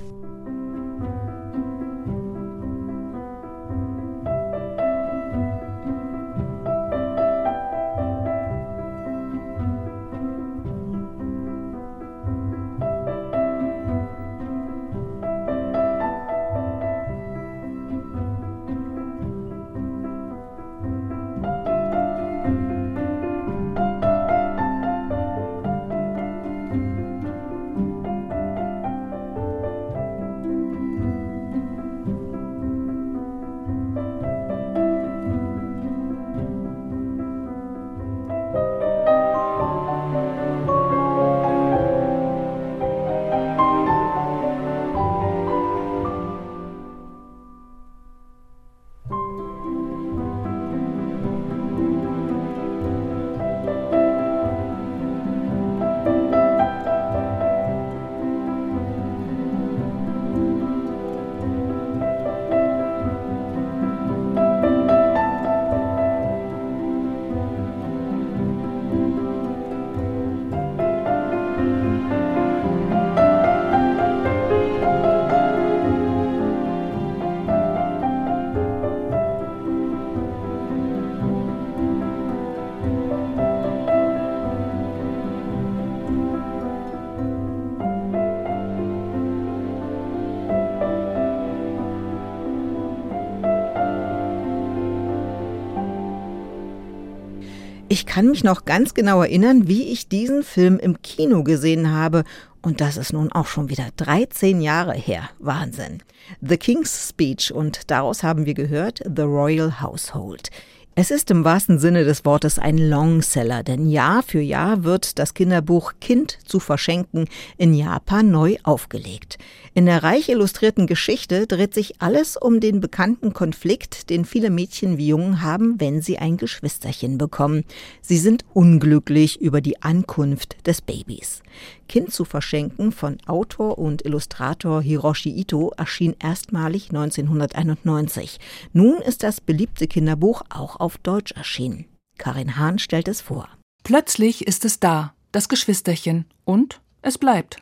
Ich 97.93 98.07
kann 98.07 98.29
mich 98.29 98.45
noch 98.45 98.67
ganz 98.67 98.95
genau 98.95 99.21
erinnern, 99.21 99.67
wie 99.67 99.89
ich 99.89 100.09
diesen 100.09 100.45
Film 100.45 100.79
im 100.79 101.03
Kino 101.03 101.43
gesehen 101.43 101.91
habe. 101.91 102.23
Und 102.63 102.81
das 102.81 102.97
ist 102.97 103.13
nun 103.13 103.33
auch 103.33 103.47
schon 103.47 103.69
wieder 103.69 103.89
13 103.97 104.61
Jahre 104.61 104.95
her. 104.95 105.29
Wahnsinn. 105.41 106.01
The 106.41 106.57
King's 106.57 107.09
Speech 107.09 107.53
und 107.53 107.91
daraus 107.91 108.23
haben 108.23 108.47
wir 108.47 108.55
gehört 108.55 109.01
The 109.05 109.23
Royal 109.23 109.81
Household. 109.81 110.51
Es 110.97 111.13
ist 111.13 111.31
im 111.31 111.45
wahrsten 111.45 111.79
Sinne 111.79 112.05
des 112.05 112.25
Wortes 112.25 112.59
ein 112.59 112.77
Longseller, 112.77 113.63
denn 113.63 113.89
Jahr 113.89 114.25
für 114.25 114.41
Jahr 114.41 114.83
wird 114.83 115.21
das 115.21 115.35
Kinderbuch 115.35 115.93
Kind 116.01 116.37
zu 116.45 116.59
verschenken 116.59 117.27
in 117.57 117.75
Japan 117.75 118.33
neu 118.33 118.57
aufgelegt. 118.65 119.39
In 119.73 119.87
der 119.87 120.03
reich 120.03 120.29
illustrierten 120.29 120.89
Geschichte 120.89 121.47
dreht 121.47 121.75
sich 121.75 122.03
alles 122.03 122.37
um 122.37 122.59
den 122.59 122.81
bekannten 122.81 123.33
Konflikt, 123.33 124.11
den 124.11 124.25
viele 124.25 124.51
Mädchen 124.51 124.99
wie 124.99 125.07
Jungen 125.07 125.43
haben, 125.43 125.77
wenn 125.79 126.03
sie 126.03 126.19
ein 126.19 126.37
Geschwisterchen 126.37 127.19
bekommen. 127.19 127.65
Sie 128.03 128.19
sind 128.19 128.45
unglücklich 128.53 129.41
über 129.41 129.61
die 129.61 129.81
Ankunft 129.81 130.67
des 130.67 130.83
Babys. 130.83 131.43
Kind 131.89 132.13
zu 132.13 132.25
verschenken 132.25 132.91
von 132.91 133.19
Autor 133.27 133.79
und 133.79 134.05
Illustrator 134.05 134.83
Hiroshi 134.83 135.31
Ito 135.31 135.73
erschien 135.77 136.17
erstmalig 136.21 136.89
1991. 136.91 138.39
Nun 138.73 139.01
ist 139.01 139.23
das 139.23 139.41
beliebte 139.41 139.87
Kinderbuch 139.87 140.43
auch 140.51 140.80
auf 140.81 140.99
Deutsch 140.99 141.33
erschienen. 141.33 141.87
Karin 142.19 142.57
Hahn 142.57 142.79
stellt 142.79 143.09
es 143.09 143.21
vor. 143.21 143.49
Plötzlich 143.85 144.47
ist 144.47 144.65
es 144.65 144.81
da, 144.81 145.15
das 145.33 145.49
Geschwisterchen, 145.49 146.27
und 146.45 146.81
es 147.03 147.19
bleibt. 147.19 147.57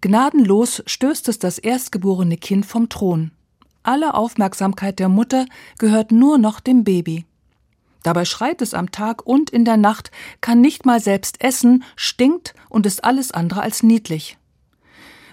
Gnadenlos 0.00 0.82
stößt 0.86 1.28
es 1.28 1.38
das 1.38 1.58
erstgeborene 1.58 2.36
Kind 2.36 2.66
vom 2.66 2.88
Thron. 2.88 3.32
Alle 3.82 4.14
Aufmerksamkeit 4.14 4.98
der 4.98 5.08
Mutter 5.08 5.46
gehört 5.78 6.12
nur 6.12 6.38
noch 6.38 6.60
dem 6.60 6.84
Baby. 6.84 7.24
Dabei 8.02 8.24
schreit 8.24 8.62
es 8.62 8.74
am 8.74 8.90
Tag 8.90 9.26
und 9.26 9.50
in 9.50 9.64
der 9.64 9.76
Nacht, 9.76 10.10
kann 10.40 10.60
nicht 10.60 10.86
mal 10.86 11.00
selbst 11.00 11.42
essen, 11.42 11.84
stinkt 11.96 12.54
und 12.68 12.86
ist 12.86 13.04
alles 13.04 13.30
andere 13.30 13.62
als 13.62 13.82
niedlich. 13.82 14.38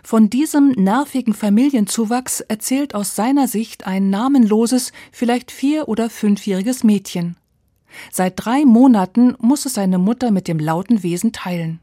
Von 0.03 0.29
diesem 0.29 0.69
nervigen 0.71 1.33
Familienzuwachs 1.33 2.41
erzählt 2.41 2.95
aus 2.95 3.15
seiner 3.15 3.47
Sicht 3.47 3.87
ein 3.87 4.09
namenloses, 4.09 4.91
vielleicht 5.11 5.51
vier- 5.51 5.87
oder 5.87 6.09
fünfjähriges 6.09 6.83
Mädchen. 6.83 7.37
Seit 8.11 8.33
drei 8.37 8.65
Monaten 8.65 9.35
muss 9.39 9.65
es 9.65 9.73
seine 9.73 9.97
Mutter 9.97 10.31
mit 10.31 10.47
dem 10.47 10.59
lauten 10.59 11.03
Wesen 11.03 11.31
teilen. 11.31 11.79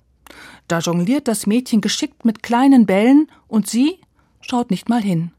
Da 0.69 0.79
jongliert 0.79 1.29
das 1.29 1.47
Mädchen 1.47 1.81
geschickt 1.81 2.25
mit 2.25 2.43
kleinen 2.43 2.87
Bällen 2.87 3.29
und 3.49 3.69
sie 3.69 3.99
schaut 4.41 4.71
nicht 4.71 4.89
mal 4.89 5.03
hin. 5.03 5.33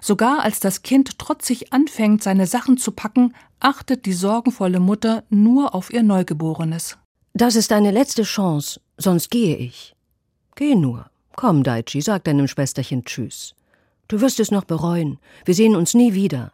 Sogar 0.00 0.40
als 0.40 0.60
das 0.60 0.82
Kind 0.82 1.18
trotzig 1.18 1.72
anfängt, 1.72 2.22
seine 2.22 2.46
Sachen 2.46 2.76
zu 2.78 2.92
packen, 2.92 3.34
achtet 3.60 4.06
die 4.06 4.12
sorgenvolle 4.12 4.80
Mutter 4.80 5.24
nur 5.28 5.74
auf 5.74 5.92
ihr 5.92 6.02
Neugeborenes. 6.02 6.98
Das 7.34 7.56
ist 7.56 7.70
deine 7.70 7.90
letzte 7.90 8.22
Chance, 8.22 8.80
sonst 8.96 9.30
gehe 9.30 9.56
ich. 9.56 9.96
Geh 10.54 10.74
nur. 10.74 11.11
Komm, 11.36 11.62
Daichi, 11.62 12.00
sag 12.00 12.24
deinem 12.24 12.48
Schwesterchen 12.48 13.04
Tschüss. 13.04 13.54
Du 14.08 14.20
wirst 14.20 14.40
es 14.40 14.50
noch 14.50 14.64
bereuen. 14.64 15.18
Wir 15.44 15.54
sehen 15.54 15.76
uns 15.76 15.94
nie 15.94 16.14
wieder. 16.14 16.52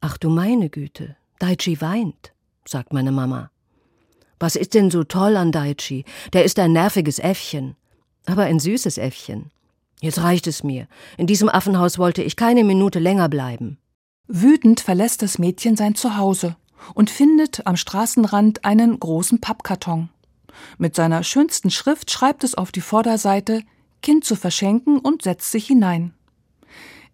Ach 0.00 0.16
du 0.16 0.30
meine 0.30 0.70
Güte, 0.70 1.16
Daichi 1.38 1.80
weint, 1.80 2.32
sagt 2.64 2.92
meine 2.92 3.12
Mama. 3.12 3.50
Was 4.38 4.54
ist 4.54 4.74
denn 4.74 4.90
so 4.90 5.02
toll 5.04 5.36
an 5.36 5.50
Daichi? 5.50 6.04
Der 6.32 6.44
ist 6.44 6.58
ein 6.58 6.72
nerviges 6.72 7.18
Äffchen. 7.18 7.74
Aber 8.26 8.42
ein 8.42 8.60
süßes 8.60 8.98
Äffchen. 8.98 9.50
Jetzt 10.00 10.22
reicht 10.22 10.46
es 10.46 10.62
mir. 10.62 10.88
In 11.16 11.26
diesem 11.26 11.48
Affenhaus 11.48 11.98
wollte 11.98 12.22
ich 12.22 12.36
keine 12.36 12.64
Minute 12.64 12.98
länger 12.98 13.28
bleiben. 13.28 13.78
Wütend 14.28 14.80
verlässt 14.80 15.22
das 15.22 15.38
Mädchen 15.38 15.76
sein 15.76 15.94
Zuhause 15.94 16.56
und 16.94 17.10
findet 17.10 17.66
am 17.66 17.76
Straßenrand 17.76 18.64
einen 18.64 18.98
großen 19.00 19.40
Pappkarton. 19.40 20.10
Mit 20.78 20.94
seiner 20.94 21.22
schönsten 21.22 21.70
Schrift 21.70 22.10
schreibt 22.10 22.44
es 22.44 22.54
auf 22.54 22.72
die 22.72 22.80
Vorderseite 22.80 23.62
Kind 24.02 24.24
zu 24.24 24.36
verschenken 24.36 24.98
und 24.98 25.22
setzt 25.22 25.50
sich 25.50 25.66
hinein. 25.66 26.14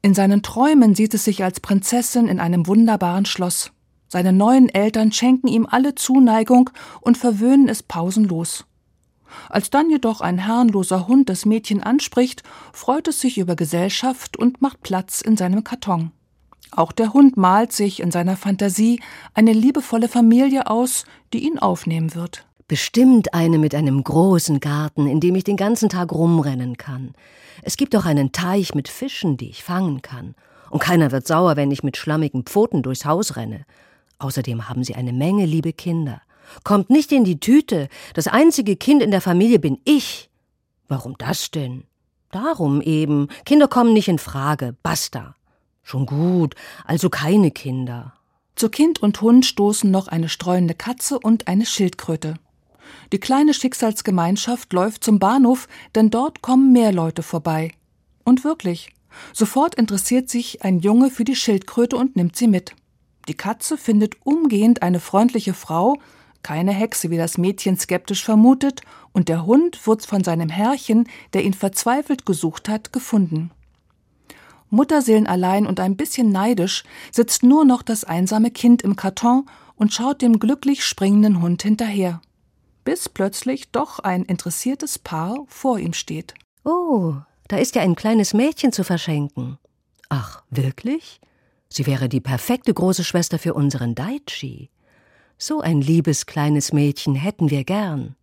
In 0.02 0.14
seinen 0.14 0.42
Träumen 0.42 0.94
sieht 0.94 1.14
es 1.14 1.24
sich 1.24 1.44
als 1.44 1.60
Prinzessin 1.60 2.26
in 2.26 2.40
einem 2.40 2.66
wunderbaren 2.66 3.24
Schloss. 3.24 3.72
Seine 4.08 4.32
neuen 4.32 4.68
Eltern 4.68 5.12
schenken 5.12 5.46
ihm 5.46 5.66
alle 5.70 5.94
Zuneigung 5.94 6.70
und 7.00 7.16
verwöhnen 7.16 7.68
es 7.68 7.82
pausenlos. 7.82 8.66
Als 9.48 9.70
dann 9.70 9.88
jedoch 9.90 10.20
ein 10.20 10.38
herrenloser 10.38 11.08
Hund 11.08 11.28
das 11.28 11.46
Mädchen 11.46 11.82
anspricht, 11.82 12.42
freut 12.72 13.08
es 13.08 13.20
sich 13.20 13.38
über 13.38 13.56
Gesellschaft 13.56 14.36
und 14.36 14.60
macht 14.60 14.82
Platz 14.82 15.20
in 15.22 15.36
seinem 15.36 15.64
Karton. 15.64 16.10
Auch 16.70 16.92
der 16.92 17.12
Hund 17.12 17.36
malt 17.36 17.72
sich 17.72 18.00
in 18.00 18.10
seiner 18.10 18.36
Fantasie 18.36 19.00
eine 19.34 19.52
liebevolle 19.52 20.08
Familie 20.08 20.68
aus, 20.68 21.04
die 21.32 21.46
ihn 21.46 21.58
aufnehmen 21.58 22.14
wird. 22.14 22.46
Bestimmt 22.72 23.34
eine 23.34 23.58
mit 23.58 23.74
einem 23.74 24.02
großen 24.02 24.58
Garten, 24.58 25.06
in 25.06 25.20
dem 25.20 25.34
ich 25.34 25.44
den 25.44 25.58
ganzen 25.58 25.90
Tag 25.90 26.10
rumrennen 26.10 26.78
kann. 26.78 27.12
Es 27.60 27.76
gibt 27.76 27.94
auch 27.94 28.06
einen 28.06 28.32
Teich 28.32 28.74
mit 28.74 28.88
Fischen, 28.88 29.36
die 29.36 29.50
ich 29.50 29.62
fangen 29.62 30.00
kann. 30.00 30.34
Und 30.70 30.78
keiner 30.78 31.12
wird 31.12 31.26
sauer, 31.26 31.56
wenn 31.56 31.70
ich 31.70 31.82
mit 31.82 31.98
schlammigen 31.98 32.44
Pfoten 32.44 32.82
durchs 32.82 33.04
Haus 33.04 33.36
renne. 33.36 33.66
Außerdem 34.20 34.70
haben 34.70 34.84
sie 34.84 34.94
eine 34.94 35.12
Menge 35.12 35.44
liebe 35.44 35.74
Kinder. 35.74 36.22
Kommt 36.64 36.88
nicht 36.88 37.12
in 37.12 37.24
die 37.24 37.38
Tüte. 37.38 37.90
Das 38.14 38.26
einzige 38.26 38.76
Kind 38.76 39.02
in 39.02 39.10
der 39.10 39.20
Familie 39.20 39.58
bin 39.58 39.78
ich. 39.84 40.30
Warum 40.88 41.14
das 41.18 41.50
denn? 41.50 41.84
Darum 42.30 42.80
eben. 42.80 43.28
Kinder 43.44 43.68
kommen 43.68 43.92
nicht 43.92 44.08
in 44.08 44.18
Frage. 44.18 44.74
Basta. 44.82 45.34
Schon 45.82 46.06
gut. 46.06 46.54
Also 46.86 47.10
keine 47.10 47.50
Kinder. 47.50 48.14
Zu 48.56 48.70
Kind 48.70 49.02
und 49.02 49.20
Hund 49.20 49.44
stoßen 49.44 49.90
noch 49.90 50.08
eine 50.08 50.30
streunende 50.30 50.74
Katze 50.74 51.18
und 51.18 51.48
eine 51.48 51.66
Schildkröte. 51.66 52.36
Die 53.12 53.20
kleine 53.20 53.52
Schicksalsgemeinschaft 53.52 54.72
läuft 54.72 55.04
zum 55.04 55.18
Bahnhof, 55.18 55.68
denn 55.94 56.08
dort 56.08 56.40
kommen 56.40 56.72
mehr 56.72 56.92
Leute 56.92 57.22
vorbei. 57.22 57.72
Und 58.24 58.42
wirklich, 58.42 58.90
sofort 59.34 59.74
interessiert 59.74 60.30
sich 60.30 60.64
ein 60.64 60.78
Junge 60.78 61.10
für 61.10 61.24
die 61.24 61.36
Schildkröte 61.36 61.96
und 61.96 62.16
nimmt 62.16 62.36
sie 62.36 62.48
mit. 62.48 62.74
Die 63.28 63.34
Katze 63.34 63.76
findet 63.76 64.16
umgehend 64.24 64.82
eine 64.82 64.98
freundliche 64.98 65.52
Frau, 65.52 65.98
keine 66.42 66.72
Hexe, 66.72 67.10
wie 67.10 67.18
das 67.18 67.36
Mädchen 67.36 67.76
skeptisch 67.76 68.24
vermutet, 68.24 68.80
und 69.12 69.28
der 69.28 69.44
Hund 69.44 69.86
wird 69.86 70.06
von 70.06 70.24
seinem 70.24 70.48
Herrchen, 70.48 71.06
der 71.34 71.44
ihn 71.44 71.52
verzweifelt 71.52 72.24
gesucht 72.24 72.70
hat, 72.70 72.94
gefunden. 72.94 73.50
Mutterseelenallein 74.70 75.66
und 75.66 75.80
ein 75.80 75.96
bisschen 75.96 76.30
neidisch 76.30 76.82
sitzt 77.10 77.42
nur 77.42 77.66
noch 77.66 77.82
das 77.82 78.04
einsame 78.04 78.50
Kind 78.50 78.80
im 78.80 78.96
Karton 78.96 79.44
und 79.76 79.92
schaut 79.92 80.22
dem 80.22 80.38
glücklich 80.38 80.82
springenden 80.82 81.42
Hund 81.42 81.62
hinterher. 81.62 82.22
Bis 82.84 83.08
plötzlich 83.08 83.70
doch 83.70 84.00
ein 84.00 84.24
interessiertes 84.24 84.98
Paar 84.98 85.44
vor 85.46 85.78
ihm 85.78 85.92
steht. 85.92 86.34
Oh, 86.64 87.14
da 87.48 87.56
ist 87.58 87.74
ja 87.74 87.82
ein 87.82 87.94
kleines 87.94 88.34
Mädchen 88.34 88.72
zu 88.72 88.84
verschenken. 88.84 89.58
Ach, 90.08 90.42
wirklich? 90.50 91.20
Sie 91.68 91.86
wäre 91.86 92.08
die 92.08 92.20
perfekte 92.20 92.74
große 92.74 93.04
Schwester 93.04 93.38
für 93.38 93.54
unseren 93.54 93.94
Daichi. 93.94 94.70
So 95.38 95.60
ein 95.60 95.80
liebes 95.80 96.26
kleines 96.26 96.72
Mädchen 96.72 97.14
hätten 97.14 97.50
wir 97.50 97.64
gern. 97.64 98.16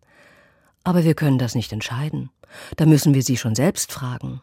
Aber 0.84 1.04
wir 1.04 1.14
können 1.14 1.38
das 1.38 1.54
nicht 1.54 1.72
entscheiden. 1.72 2.30
Da 2.76 2.86
müssen 2.86 3.14
wir 3.14 3.22
sie 3.22 3.36
schon 3.36 3.54
selbst 3.54 3.92
fragen. 3.92 4.40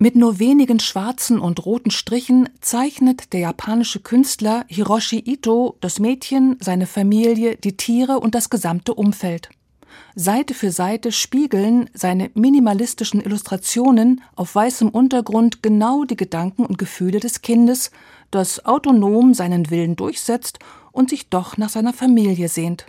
Mit 0.00 0.14
nur 0.14 0.38
wenigen 0.38 0.78
schwarzen 0.78 1.40
und 1.40 1.66
roten 1.66 1.90
Strichen 1.90 2.48
zeichnet 2.60 3.32
der 3.32 3.40
japanische 3.40 3.98
Künstler 3.98 4.64
Hiroshi 4.68 5.24
Ito 5.26 5.76
das 5.80 5.98
Mädchen, 5.98 6.56
seine 6.60 6.86
Familie, 6.86 7.56
die 7.56 7.76
Tiere 7.76 8.20
und 8.20 8.36
das 8.36 8.48
gesamte 8.48 8.94
Umfeld. 8.94 9.48
Seite 10.14 10.54
für 10.54 10.70
Seite 10.70 11.10
spiegeln 11.10 11.90
seine 11.94 12.30
minimalistischen 12.34 13.20
Illustrationen 13.20 14.20
auf 14.36 14.54
weißem 14.54 14.88
Untergrund 14.88 15.64
genau 15.64 16.04
die 16.04 16.16
Gedanken 16.16 16.64
und 16.64 16.78
Gefühle 16.78 17.18
des 17.18 17.42
Kindes, 17.42 17.90
das 18.30 18.64
autonom 18.64 19.34
seinen 19.34 19.68
Willen 19.70 19.96
durchsetzt 19.96 20.60
und 20.92 21.10
sich 21.10 21.28
doch 21.28 21.56
nach 21.56 21.70
seiner 21.70 21.92
Familie 21.92 22.48
sehnt. 22.48 22.86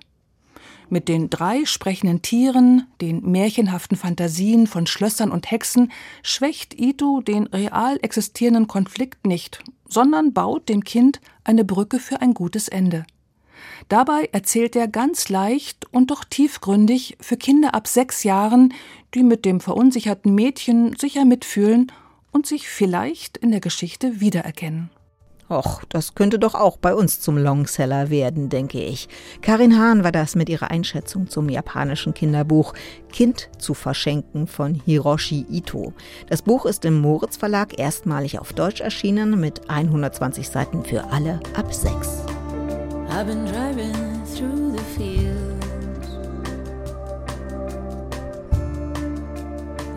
Mit 0.92 1.08
den 1.08 1.30
drei 1.30 1.66
sprechenden 1.66 2.24
Tieren, 2.24 2.88
den 3.00 3.22
märchenhaften 3.22 3.96
Fantasien 3.96 4.66
von 4.66 4.88
Schlössern 4.88 5.32
und 5.32 5.52
Hexen, 5.52 5.92
schwächt 6.24 6.80
Ito 6.80 7.22
den 7.22 7.46
real 7.46 8.00
existierenden 8.02 8.68
Konflikt 8.68 9.28
nicht, 9.28 9.64
sondern 9.88 10.34
baut 10.34 10.68
dem 10.68 10.84
Kind 10.84 11.22
eine 11.44 11.64
Brücke 11.64 12.00
für 12.00 12.22
ein 12.22 12.34
gutes 12.34 12.68
Ende. 12.68 13.06
Dabei 13.88 14.30
erzählt 14.32 14.76
er 14.76 14.88
ganz 14.88 15.30
leicht 15.30 15.86
und 15.92 16.10
doch 16.10 16.24
tiefgründig 16.24 17.18
für 17.20 17.38
Kinder 17.38 17.76
ab 17.76 17.88
sechs 17.88 18.24
Jahren, 18.24 18.74
die 19.14 19.24
mit 19.24 19.46
dem 19.46 19.60
verunsicherten 19.60 20.34
Mädchen 20.34 20.96
sicher 20.96 21.24
mitfühlen 21.24 21.92
und 22.32 22.48
sich 22.48 22.68
vielleicht 22.68 23.38
in 23.38 23.52
der 23.52 23.60
Geschichte 23.60 24.22
wiedererkennen. 24.22 24.90
Och, 25.50 25.82
das 25.90 26.14
könnte 26.14 26.38
doch 26.38 26.54
auch 26.54 26.78
bei 26.78 26.94
uns 26.94 27.22
zum 27.22 27.38
Longseller 27.38 28.12
werden, 28.12 28.50
denke 28.50 28.80
ich. 28.84 29.10
Karin 29.42 29.80
Hahn 29.80 30.04
war 30.04 30.12
das 30.12 30.36
mit 30.36 30.48
ihrer 30.48 30.70
Einschätzung 30.70 31.28
zum 31.28 31.50
japanischen 31.50 32.14
Kinderbuch 32.14 32.74
Kind 33.12 33.50
zu 33.58 33.74
verschenken 33.74 34.46
von 34.46 34.76
Hiroshi 34.76 35.48
Ito. 35.50 35.94
Das 36.28 36.44
Buch 36.44 36.68
ist 36.68 36.86
im 36.86 37.02
Moritz 37.02 37.36
Verlag 37.36 37.80
erstmalig 37.80 38.38
auf 38.38 38.54
Deutsch 38.54 38.82
erschienen 38.82 39.40
mit 39.40 39.70
120 39.72 40.48
Seiten 40.48 40.86
für 40.86 41.06
alle 41.12 41.40
ab 41.56 41.74
sechs. 41.74 42.24
I've 43.10 43.26
been 43.26 43.46
driving 43.46 43.92
through 44.36 44.72
the 44.72 44.84
fields 44.96 45.50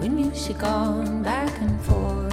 When 0.01 0.15
music 0.17 0.59
gone 0.59 1.23
back 1.23 1.53
and 1.61 1.81
forth 1.83 2.32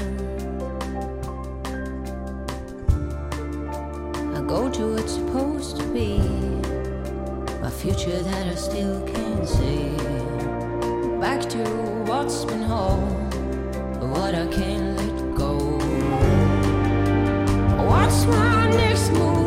go 4.49 4.67
to 4.67 4.95
what's 4.95 5.13
supposed 5.13 5.77
to 5.77 5.83
be. 5.93 6.17
My 7.61 7.69
future 7.69 8.19
that 8.29 8.47
I 8.47 8.55
still 8.55 8.99
can't 9.05 9.47
see. 9.47 9.95
Back 11.21 11.41
to 11.49 11.63
what's 12.09 12.45
been 12.45 12.63
home, 12.63 13.29
but 13.99 14.09
what 14.09 14.33
I 14.33 14.47
can't 14.47 14.97
let 14.97 15.35
go. 15.35 15.53
What's 17.89 18.25
my 18.25 18.71
next 18.71 19.11
move? 19.11 19.38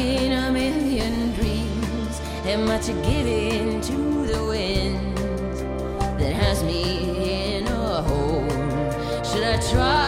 In 0.00 0.32
a 0.32 0.50
million 0.52 1.32
dreams. 1.32 2.20
Am 2.46 2.70
I 2.70 2.78
to 2.78 2.92
give 2.92 3.26
in 3.26 3.80
to 3.82 4.26
the 4.26 4.44
wind 4.44 5.18
that 6.18 6.32
has 6.32 6.62
me 6.62 7.56
in 7.56 7.66
a 7.66 8.02
hole? 8.02 8.48
Should 9.24 9.44
I 9.44 9.60
try 9.70 10.07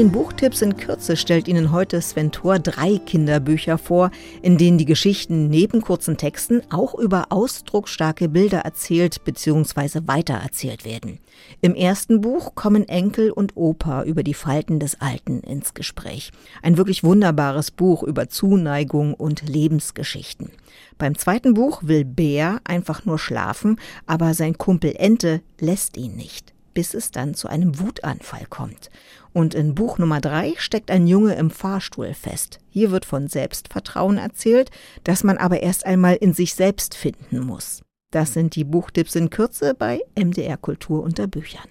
den 0.00 0.12
Buchtipps 0.12 0.62
in 0.62 0.78
Kürze 0.78 1.14
stellt 1.14 1.46
Ihnen 1.46 1.72
heute 1.72 2.00
Sven 2.00 2.32
Thor 2.32 2.58
drei 2.58 2.96
Kinderbücher 2.96 3.76
vor, 3.76 4.10
in 4.40 4.56
denen 4.56 4.78
die 4.78 4.86
Geschichten 4.86 5.50
neben 5.50 5.82
kurzen 5.82 6.16
Texten 6.16 6.62
auch 6.70 6.94
über 6.94 7.26
ausdrucksstarke 7.28 8.30
Bilder 8.30 8.60
erzählt 8.60 9.22
bzw. 9.24 10.00
weitererzählt 10.06 10.86
werden. 10.86 11.18
Im 11.60 11.74
ersten 11.74 12.22
Buch 12.22 12.54
kommen 12.54 12.88
Enkel 12.88 13.30
und 13.30 13.58
Opa 13.58 14.04
über 14.04 14.22
die 14.22 14.32
Falten 14.32 14.80
des 14.80 15.02
Alten 15.02 15.40
ins 15.40 15.74
Gespräch. 15.74 16.30
Ein 16.62 16.78
wirklich 16.78 17.04
wunderbares 17.04 17.70
Buch 17.70 18.02
über 18.02 18.30
Zuneigung 18.30 19.12
und 19.12 19.46
Lebensgeschichten. 19.46 20.50
Beim 20.96 21.18
zweiten 21.18 21.52
Buch 21.52 21.82
will 21.84 22.06
Bär 22.06 22.62
einfach 22.64 23.04
nur 23.04 23.18
schlafen, 23.18 23.78
aber 24.06 24.32
sein 24.32 24.56
Kumpel 24.56 24.94
Ente 24.96 25.42
lässt 25.58 25.98
ihn 25.98 26.16
nicht 26.16 26.54
bis 26.80 26.94
es 26.94 27.10
dann 27.10 27.34
zu 27.34 27.46
einem 27.46 27.78
Wutanfall 27.78 28.46
kommt. 28.48 28.88
Und 29.34 29.54
in 29.54 29.74
Buch 29.74 29.98
Nummer 29.98 30.18
drei 30.18 30.54
steckt 30.56 30.90
ein 30.90 31.06
Junge 31.06 31.34
im 31.34 31.50
Fahrstuhl 31.50 32.14
fest. 32.14 32.58
Hier 32.70 32.90
wird 32.90 33.04
von 33.04 33.28
Selbstvertrauen 33.28 34.16
erzählt, 34.16 34.70
das 35.04 35.22
man 35.22 35.36
aber 35.36 35.62
erst 35.62 35.84
einmal 35.84 36.16
in 36.16 36.32
sich 36.32 36.54
selbst 36.54 36.94
finden 36.94 37.40
muss. 37.40 37.82
Das 38.10 38.32
sind 38.32 38.56
die 38.56 38.64
Buchtipps 38.64 39.14
in 39.14 39.28
Kürze 39.28 39.74
bei 39.74 40.00
MDR 40.18 40.56
Kultur 40.56 41.02
unter 41.02 41.26
Büchern. 41.26 41.68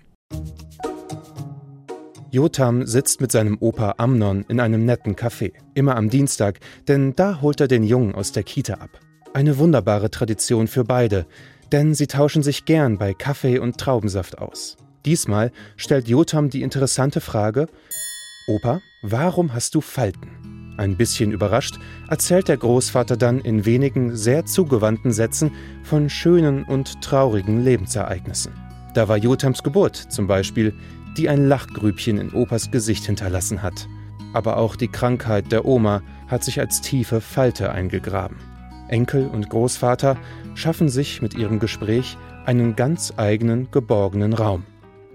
Jotam 2.29 2.85
sitzt 2.85 3.19
mit 3.19 3.31
seinem 3.31 3.57
Opa 3.59 3.95
Amnon 3.97 4.45
in 4.47 4.59
einem 4.59 4.85
netten 4.85 5.15
Café, 5.15 5.53
immer 5.73 5.95
am 5.95 6.11
Dienstag, 6.11 6.59
denn 6.87 7.15
da 7.15 7.41
holt 7.41 7.59
er 7.61 7.67
den 7.67 7.81
Jungen 7.81 8.13
aus 8.13 8.31
der 8.31 8.43
Kita 8.43 8.75
ab. 8.75 8.91
Eine 9.33 9.57
wunderbare 9.57 10.11
Tradition 10.11 10.67
für 10.67 10.83
beide, 10.83 11.25
denn 11.71 11.95
sie 11.95 12.05
tauschen 12.05 12.43
sich 12.43 12.65
gern 12.65 12.99
bei 12.99 13.15
Kaffee 13.15 13.57
und 13.57 13.79
Traubensaft 13.79 14.37
aus. 14.37 14.77
Diesmal 15.05 15.51
stellt 15.77 16.07
Jotam 16.07 16.49
die 16.49 16.61
interessante 16.61 17.21
Frage: 17.21 17.67
Opa, 18.47 18.81
warum 19.01 19.53
hast 19.53 19.75
du 19.75 19.81
Falten? 19.81 20.75
Ein 20.77 20.95
bisschen 20.95 21.31
überrascht 21.31 21.77
erzählt 22.09 22.47
der 22.47 22.55
Großvater 22.55 23.17
dann 23.17 23.39
in 23.41 23.65
wenigen 23.65 24.15
sehr 24.15 24.45
zugewandten 24.45 25.11
Sätzen 25.11 25.51
von 25.83 26.09
schönen 26.09 26.63
und 26.63 27.01
traurigen 27.01 27.61
Lebensereignissen. 27.63 28.53
Da 28.93 29.09
war 29.09 29.17
Jotams 29.17 29.61
Geburt 29.61 29.97
zum 29.97 30.27
Beispiel, 30.27 30.73
die 31.17 31.27
ein 31.27 31.47
Lachgrübchen 31.47 32.17
in 32.17 32.31
Opas 32.31 32.71
Gesicht 32.71 33.05
hinterlassen 33.05 33.61
hat. 33.61 33.87
Aber 34.33 34.55
auch 34.55 34.77
die 34.77 34.87
Krankheit 34.87 35.51
der 35.51 35.65
Oma 35.65 36.01
hat 36.27 36.45
sich 36.45 36.61
als 36.61 36.79
tiefe 36.81 37.19
Falte 37.19 37.71
eingegraben. 37.71 38.37
Enkel 38.87 39.27
und 39.27 39.49
Großvater 39.49 40.17
schaffen 40.55 40.87
sich 40.87 41.21
mit 41.21 41.33
ihrem 41.33 41.59
Gespräch 41.59 42.17
einen 42.45 42.75
ganz 42.75 43.13
eigenen, 43.17 43.69
geborgenen 43.71 44.33
Raum. 44.33 44.63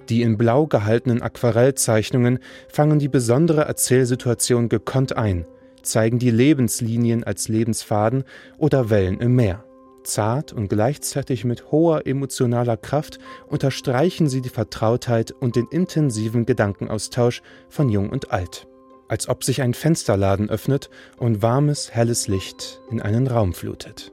Die 0.08 0.22
in 0.22 0.36
blau 0.36 0.66
gehaltenen 0.66 1.22
Aquarellzeichnungen 1.22 2.38
fangen 2.68 2.98
die 2.98 3.08
besondere 3.08 3.62
Erzählsituation 3.62 4.68
gekonnt 4.68 5.16
ein, 5.16 5.46
zeigen 5.82 6.18
die 6.18 6.30
Lebenslinien 6.30 7.24
als 7.24 7.48
Lebensfaden 7.48 8.24
oder 8.58 8.90
Wellen 8.90 9.20
im 9.20 9.34
Meer. 9.34 9.64
Zart 10.04 10.52
und 10.52 10.68
gleichzeitig 10.68 11.44
mit 11.44 11.70
hoher 11.70 12.06
emotionaler 12.06 12.76
Kraft 12.76 13.18
unterstreichen 13.48 14.28
sie 14.28 14.42
die 14.42 14.50
Vertrautheit 14.50 15.32
und 15.32 15.56
den 15.56 15.66
intensiven 15.70 16.44
Gedankenaustausch 16.44 17.42
von 17.70 17.88
Jung 17.88 18.10
und 18.10 18.30
Alt. 18.30 18.66
Als 19.08 19.28
ob 19.28 19.44
sich 19.44 19.62
ein 19.62 19.74
Fensterladen 19.74 20.50
öffnet 20.50 20.90
und 21.18 21.42
warmes, 21.42 21.94
helles 21.94 22.28
Licht 22.28 22.80
in 22.90 23.00
einen 23.00 23.26
Raum 23.26 23.54
flutet. 23.54 24.12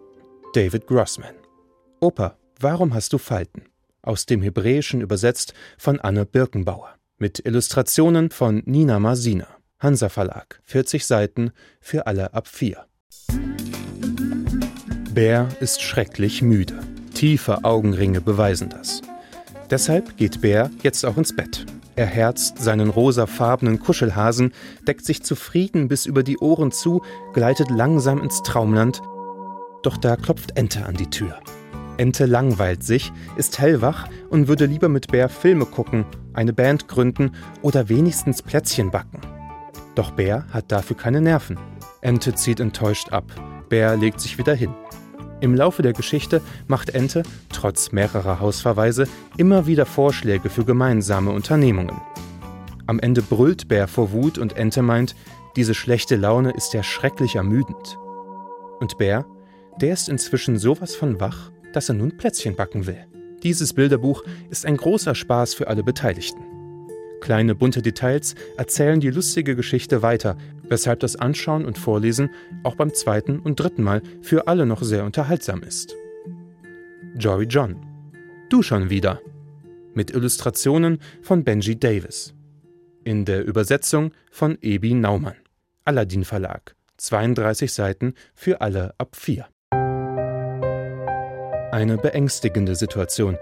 David 0.53 0.87
Grossman. 0.87 1.35
Opa, 1.99 2.37
warum 2.59 2.93
hast 2.93 3.13
du 3.13 3.17
Falten? 3.17 3.70
Aus 4.03 4.25
dem 4.25 4.41
Hebräischen 4.41 5.01
übersetzt 5.01 5.53
von 5.77 5.99
Anne 5.99 6.25
Birkenbauer. 6.25 6.95
Mit 7.19 7.45
Illustrationen 7.45 8.31
von 8.31 8.63
Nina 8.65 8.99
Masina. 8.99 9.47
Hansa 9.79 10.09
Verlag. 10.09 10.59
40 10.65 11.05
Seiten 11.05 11.51
für 11.79 12.07
alle 12.07 12.33
ab 12.33 12.47
4. 12.47 12.83
Bär 15.13 15.49
ist 15.59 15.83
schrecklich 15.83 16.41
müde. 16.41 16.79
Tiefe 17.13 17.63
Augenringe 17.63 18.21
beweisen 18.21 18.69
das. 18.69 19.01
Deshalb 19.69 20.17
geht 20.17 20.41
Bär 20.41 20.71
jetzt 20.81 21.05
auch 21.05 21.17
ins 21.17 21.35
Bett. 21.35 21.67
Er 21.95 22.07
herzt 22.07 22.57
seinen 22.57 22.89
rosafarbenen 22.89 23.79
Kuschelhasen, 23.79 24.53
deckt 24.87 25.05
sich 25.05 25.21
zufrieden 25.21 25.87
bis 25.89 26.07
über 26.07 26.23
die 26.23 26.39
Ohren 26.39 26.71
zu, 26.71 27.03
gleitet 27.33 27.69
langsam 27.69 28.23
ins 28.23 28.41
Traumland. 28.41 29.01
Doch 29.83 29.97
da 29.97 30.15
klopft 30.15 30.57
Ente 30.57 30.85
an 30.85 30.95
die 30.95 31.09
Tür. 31.09 31.39
Ente 31.97 32.25
langweilt 32.25 32.83
sich, 32.83 33.11
ist 33.35 33.59
hellwach 33.59 34.07
und 34.29 34.47
würde 34.47 34.65
lieber 34.65 34.89
mit 34.89 35.07
Bär 35.07 35.29
Filme 35.29 35.65
gucken, 35.65 36.05
eine 36.33 36.53
Band 36.53 36.87
gründen 36.87 37.31
oder 37.61 37.89
wenigstens 37.89 38.41
Plätzchen 38.41 38.91
backen. 38.91 39.19
Doch 39.95 40.11
Bär 40.11 40.45
hat 40.51 40.71
dafür 40.71 40.95
keine 40.95 41.21
Nerven. 41.21 41.57
Ente 42.01 42.33
zieht 42.33 42.59
enttäuscht 42.59 43.09
ab. 43.09 43.25
Bär 43.69 43.97
legt 43.97 44.19
sich 44.19 44.37
wieder 44.37 44.55
hin. 44.55 44.73
Im 45.41 45.55
Laufe 45.55 45.81
der 45.81 45.93
Geschichte 45.93 46.41
macht 46.67 46.91
Ente, 46.91 47.23
trotz 47.51 47.91
mehrerer 47.91 48.39
Hausverweise, 48.39 49.07
immer 49.37 49.65
wieder 49.65 49.85
Vorschläge 49.85 50.49
für 50.49 50.65
gemeinsame 50.65 51.31
Unternehmungen. 51.31 51.99
Am 52.85 52.99
Ende 52.99 53.21
brüllt 53.21 53.67
Bär 53.67 53.87
vor 53.87 54.11
Wut 54.11 54.37
und 54.37 54.55
Ente 54.55 54.81
meint, 54.81 55.15
diese 55.55 55.73
schlechte 55.73 56.15
Laune 56.15 56.51
ist 56.51 56.73
ja 56.73 56.83
schrecklich 56.83 57.35
ermüdend. 57.35 57.97
Und 58.79 58.97
Bär, 58.97 59.25
der 59.79 59.93
ist 59.93 60.09
inzwischen 60.09 60.57
sowas 60.57 60.95
von 60.95 61.19
wach, 61.19 61.51
dass 61.73 61.89
er 61.89 61.95
nun 61.95 62.17
Plätzchen 62.17 62.55
backen 62.55 62.87
will. 62.87 63.05
Dieses 63.43 63.73
Bilderbuch 63.73 64.23
ist 64.49 64.65
ein 64.65 64.77
großer 64.77 65.15
Spaß 65.15 65.53
für 65.53 65.67
alle 65.67 65.83
Beteiligten. 65.83 66.43
Kleine 67.21 67.53
bunte 67.53 67.81
Details 67.81 68.35
erzählen 68.57 68.99
die 68.99 69.11
lustige 69.11 69.55
Geschichte 69.55 70.01
weiter, 70.01 70.37
weshalb 70.67 70.99
das 71.01 71.15
Anschauen 71.15 71.65
und 71.65 71.77
Vorlesen 71.77 72.31
auch 72.63 72.75
beim 72.75 72.93
zweiten 72.93 73.39
und 73.39 73.59
dritten 73.59 73.83
Mal 73.83 74.01
für 74.21 74.47
alle 74.47 74.65
noch 74.65 74.81
sehr 74.81 75.05
unterhaltsam 75.05 75.61
ist. 75.61 75.95
Jory 77.17 77.45
John. 77.45 77.75
Du 78.49 78.63
schon 78.63 78.89
wieder. 78.89 79.21
Mit 79.93 80.11
Illustrationen 80.11 80.99
von 81.21 81.43
Benji 81.43 81.79
Davis. 81.79 82.33
In 83.03 83.25
der 83.25 83.45
Übersetzung 83.45 84.13
von 84.31 84.57
Ebi 84.61 84.93
Naumann. 84.93 85.35
Aladdin 85.85 86.23
Verlag. 86.23 86.75
32 86.97 87.71
Seiten 87.71 88.13
für 88.33 88.61
alle 88.61 88.93
ab 88.97 89.15
4. 89.15 89.47
Eine 91.71 91.95
beängstigende 91.95 92.75
Situation. 92.75 93.37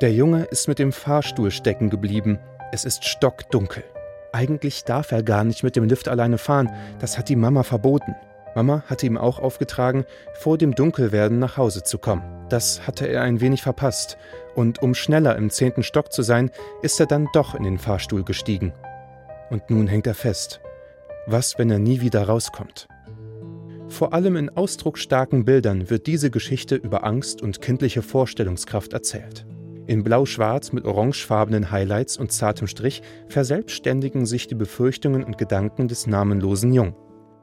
Der 0.00 0.12
Junge 0.12 0.44
ist 0.44 0.68
mit 0.68 0.78
dem 0.78 0.92
Fahrstuhl 0.92 1.50
stecken 1.50 1.90
geblieben. 1.90 2.38
Es 2.70 2.84
ist 2.84 3.04
stockdunkel. 3.04 3.82
Eigentlich 4.30 4.84
darf 4.84 5.10
er 5.10 5.24
gar 5.24 5.42
nicht 5.42 5.64
mit 5.64 5.74
dem 5.74 5.84
Lift 5.84 6.06
alleine 6.06 6.38
fahren. 6.38 6.70
Das 7.00 7.18
hat 7.18 7.28
die 7.28 7.34
Mama 7.34 7.64
verboten. 7.64 8.14
Mama 8.54 8.84
hatte 8.86 9.06
ihm 9.06 9.18
auch 9.18 9.40
aufgetragen, 9.40 10.04
vor 10.32 10.58
dem 10.58 10.76
Dunkelwerden 10.76 11.40
nach 11.40 11.56
Hause 11.56 11.82
zu 11.82 11.98
kommen. 11.98 12.22
Das 12.48 12.86
hatte 12.86 13.08
er 13.08 13.22
ein 13.22 13.40
wenig 13.40 13.62
verpasst. 13.62 14.16
Und 14.54 14.80
um 14.80 14.94
schneller 14.94 15.34
im 15.34 15.50
zehnten 15.50 15.82
Stock 15.82 16.12
zu 16.12 16.22
sein, 16.22 16.52
ist 16.82 17.00
er 17.00 17.06
dann 17.06 17.28
doch 17.32 17.56
in 17.56 17.64
den 17.64 17.78
Fahrstuhl 17.78 18.22
gestiegen. 18.22 18.72
Und 19.50 19.70
nun 19.70 19.88
hängt 19.88 20.06
er 20.06 20.14
fest. 20.14 20.60
Was, 21.26 21.58
wenn 21.58 21.68
er 21.68 21.80
nie 21.80 22.00
wieder 22.00 22.22
rauskommt? 22.22 22.86
Vor 23.92 24.14
allem 24.14 24.36
in 24.36 24.48
ausdrucksstarken 24.48 25.44
Bildern 25.44 25.90
wird 25.90 26.06
diese 26.06 26.30
Geschichte 26.30 26.76
über 26.76 27.04
Angst 27.04 27.42
und 27.42 27.60
kindliche 27.60 28.00
Vorstellungskraft 28.00 28.94
erzählt. 28.94 29.44
In 29.86 30.02
Blau-Schwarz 30.02 30.72
mit 30.72 30.86
orangefarbenen 30.86 31.70
Highlights 31.70 32.16
und 32.16 32.32
zartem 32.32 32.68
Strich 32.68 33.02
verselbstständigen 33.28 34.24
sich 34.24 34.46
die 34.46 34.54
Befürchtungen 34.54 35.22
und 35.22 35.36
Gedanken 35.36 35.88
des 35.88 36.06
namenlosen 36.06 36.72
Jungen. 36.72 36.94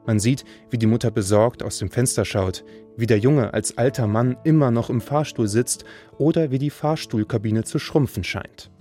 Man 0.06 0.18
sieht, 0.18 0.44
wie 0.70 0.78
die 0.78 0.86
Mutter 0.88 1.12
besorgt 1.12 1.62
aus 1.62 1.78
dem 1.78 1.88
Fenster 1.88 2.24
schaut, 2.24 2.64
wie 2.96 3.06
der 3.06 3.18
Junge 3.18 3.54
als 3.54 3.78
alter 3.78 4.08
Mann 4.08 4.36
immer 4.42 4.72
noch 4.72 4.90
im 4.90 5.00
Fahrstuhl 5.00 5.46
sitzt 5.46 5.84
oder 6.18 6.50
wie 6.50 6.58
die 6.58 6.70
Fahrstuhlkabine 6.70 7.62
zu 7.62 7.78
schrumpfen 7.78 8.24
scheint. 8.24 8.72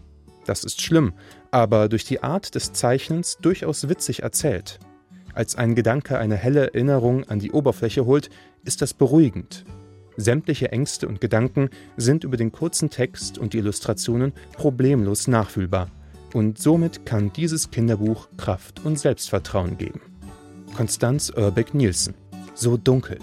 Das 0.47 0.63
ist 0.63 0.81
schlimm, 0.81 1.13
aber 1.51 1.87
durch 1.87 2.03
die 2.03 2.23
Art 2.23 2.55
des 2.55 2.73
Zeichnens 2.73 3.37
durchaus 3.39 3.87
witzig 3.89 4.23
erzählt. 4.23 4.79
Als 5.39 5.55
ein 5.55 5.73
Gedanke 5.73 6.17
eine 6.17 6.35
helle 6.35 6.73
Erinnerung 6.73 7.23
an 7.29 7.39
die 7.39 7.53
Oberfläche 7.53 8.05
holt, 8.05 8.29
ist 8.65 8.81
das 8.81 8.93
beruhigend. 8.93 9.63
Sämtliche 10.17 10.73
Ängste 10.73 11.07
und 11.07 11.21
Gedanken 11.21 11.69
sind 11.95 12.25
über 12.25 12.35
den 12.35 12.51
kurzen 12.51 12.89
Text 12.89 13.37
und 13.37 13.53
die 13.53 13.59
Illustrationen 13.59 14.33
problemlos 14.51 15.29
nachfühlbar. 15.29 15.91
Und 16.33 16.59
somit 16.59 17.05
kann 17.05 17.31
dieses 17.31 17.71
Kinderbuch 17.71 18.27
Kraft 18.35 18.83
und 18.83 18.99
Selbstvertrauen 18.99 19.77
geben. 19.77 20.01
Konstanz 20.75 21.29
Urbeck 21.29 21.73
Nielsen. 21.73 22.15
So 22.53 22.75
dunkel. 22.75 23.17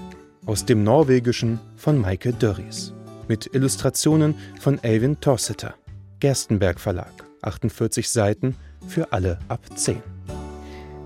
Aus 0.46 0.64
dem 0.64 0.84
Norwegischen 0.84 1.60
von 1.76 1.98
Maike 1.98 2.32
Dörries. 2.32 2.94
Mit 3.28 3.54
Illustrationen 3.54 4.36
von 4.58 4.80
Eivind 4.82 5.20
Torseter. 5.20 5.74
Gerstenberg 6.20 6.80
Verlag. 6.80 7.12
48 7.42 8.08
Seiten 8.08 8.56
für 8.88 9.12
alle 9.12 9.38
ab 9.48 9.60
10. 9.74 10.15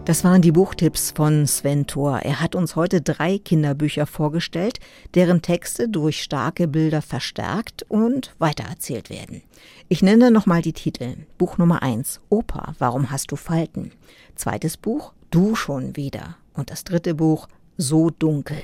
Das 0.06 0.24
waren 0.24 0.42
die 0.42 0.50
Buchtipps 0.50 1.12
von 1.14 1.46
Sven 1.46 1.86
Thor. 1.86 2.20
Er 2.20 2.40
hat 2.40 2.54
uns 2.54 2.74
heute 2.74 3.00
drei 3.02 3.38
Kinderbücher 3.38 4.06
vorgestellt, 4.06 4.80
deren 5.14 5.42
Texte 5.42 5.88
durch 5.88 6.22
starke 6.22 6.66
Bilder 6.66 7.02
verstärkt 7.02 7.84
und 7.88 8.34
weitererzählt 8.38 9.10
werden. 9.10 9.42
Ich 9.88 10.02
nenne 10.02 10.30
nochmal 10.30 10.62
die 10.62 10.72
Titel. 10.72 11.16
Buch 11.38 11.58
Nummer 11.58 11.82
eins: 11.82 12.20
Opa, 12.30 12.74
warum 12.78 13.10
hast 13.10 13.30
du 13.30 13.36
Falten? 13.36 13.92
Zweites 14.34 14.76
Buch 14.76 15.12
Du 15.30 15.54
schon 15.54 15.94
wieder. 15.96 16.36
Und 16.54 16.70
das 16.70 16.82
dritte 16.82 17.14
Buch 17.14 17.46
So 17.76 18.10
dunkel. 18.10 18.62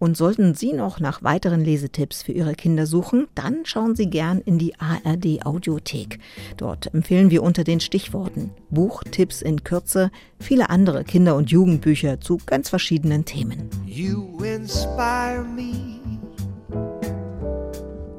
Und 0.00 0.16
sollten 0.16 0.54
Sie 0.54 0.72
noch 0.72 0.98
nach 0.98 1.22
weiteren 1.22 1.62
Lesetipps 1.62 2.22
für 2.22 2.32
Ihre 2.32 2.54
Kinder 2.54 2.86
suchen, 2.86 3.28
dann 3.34 3.66
schauen 3.66 3.94
Sie 3.94 4.08
gern 4.08 4.40
in 4.40 4.58
die 4.58 4.72
ARD 4.80 5.44
Audiothek. 5.44 6.18
Dort 6.56 6.92
empfehlen 6.94 7.30
wir 7.30 7.42
unter 7.42 7.64
den 7.64 7.80
Stichworten 7.80 8.50
Buchtipps 8.70 9.42
in 9.42 9.62
Kürze 9.62 10.10
viele 10.38 10.70
andere 10.70 11.04
Kinder- 11.04 11.36
und 11.36 11.50
Jugendbücher 11.50 12.18
zu 12.18 12.38
ganz 12.46 12.70
verschiedenen 12.70 13.26
Themen. 13.26 13.68
You 13.84 14.38
inspire 14.42 15.44
me 15.44 16.00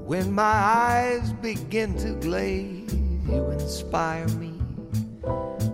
when 0.08 0.32
my 0.36 0.42
eyes 0.44 1.34
begin 1.42 1.98
to 1.98 2.14
glaze. 2.20 2.96
You 3.28 3.50
inspire 3.54 4.28
me 4.40 4.52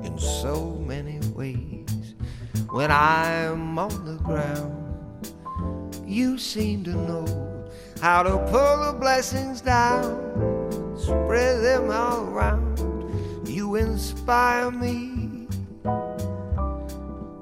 in 0.05 0.17
so 0.17 0.81
many 0.87 1.19
ways. 1.35 2.15
When 2.71 2.91
I'm 2.91 3.77
on 3.77 4.05
the 4.05 4.23
ground. 4.23 4.86
You 6.07 6.37
seem 6.37 6.85
to 6.85 6.91
know 6.91 7.69
how 7.99 8.23
to 8.23 8.37
pull 8.49 8.85
the 8.85 8.97
blessings 8.97 9.59
down, 9.59 10.95
spread 10.97 11.61
them 11.61 11.91
all 11.91 12.29
around. 12.29 13.45
You 13.45 13.75
inspire 13.75 14.71
me. 14.71 15.47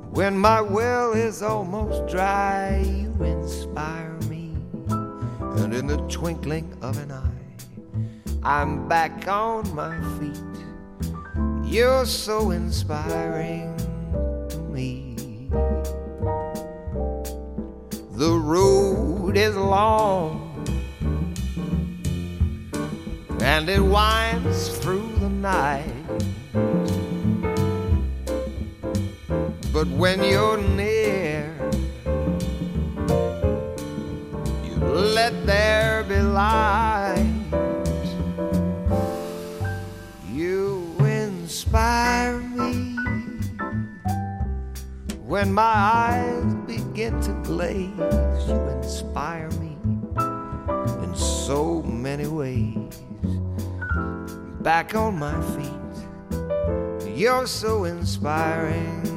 When 0.10 0.36
my 0.36 0.62
well 0.62 1.14
is 1.14 1.44
almost 1.44 2.12
dry, 2.12 2.84
you 2.84 3.14
inspire 3.24 4.18
me. 4.30 4.56
And 4.90 5.72
in 5.72 5.86
the 5.86 5.98
twinkling 6.10 6.76
of 6.82 6.98
an 6.98 7.12
eye, 7.12 7.36
I'm 8.42 8.88
back 8.88 9.28
on 9.28 9.76
my 9.76 9.96
feet. 10.18 11.72
You're 11.72 12.08
so 12.08 12.50
inspiring 12.50 13.78
to 14.50 14.58
me. 14.72 15.05
The 18.16 18.32
road 18.32 19.36
is 19.36 19.58
long 19.58 20.66
and 23.42 23.68
it 23.68 23.82
winds 23.82 24.70
through 24.78 25.12
the 25.20 25.28
night. 25.28 25.84
But 29.74 29.90
when 29.90 30.24
you're 30.24 30.58
near, 30.58 31.54
you 34.64 34.76
let 34.78 35.46
there 35.46 36.06
be 36.08 36.20
light. 36.20 37.34
You 40.32 40.96
inspire 41.00 42.40
me 42.40 42.96
when 45.26 45.52
my 45.52 45.64
eyes 45.64 46.55
to 46.96 47.34
glaze. 47.44 47.90
You 48.48 48.56
inspire 48.70 49.50
me 49.60 49.76
in 51.04 51.14
so 51.14 51.84
many 51.84 52.26
ways. 52.26 53.02
Back 54.62 54.96
on 54.96 55.20
my 55.20 55.36
feet, 55.56 57.18
you're 57.18 57.48
so 57.48 57.84
inspiring 57.84 59.15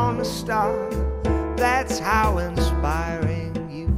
upon 0.00 0.20
a 0.20 0.24
star. 0.24 0.88
That's 1.56 2.00
how 2.00 2.38
inspiring 2.38 3.52
you 3.70 3.88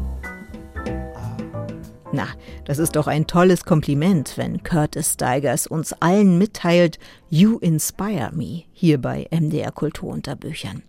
Na, 2.13 2.27
das 2.65 2.79
ist 2.79 2.97
doch 2.97 3.07
ein 3.07 3.27
tolles 3.27 3.65
Kompliment, 3.65 4.37
wenn 4.37 4.63
Curtis 4.65 5.13
Stigers 5.13 5.67
uns 5.67 5.93
allen 6.01 6.39
mitteilt, 6.39 6.99
You 7.31 7.59
inspire 7.59 8.31
me, 8.33 8.65
hier 8.73 9.01
bei 9.01 9.29
MDR 9.31 9.71
Kultur 9.71 10.11
unter 10.11 10.35
Büchern. 10.35 10.83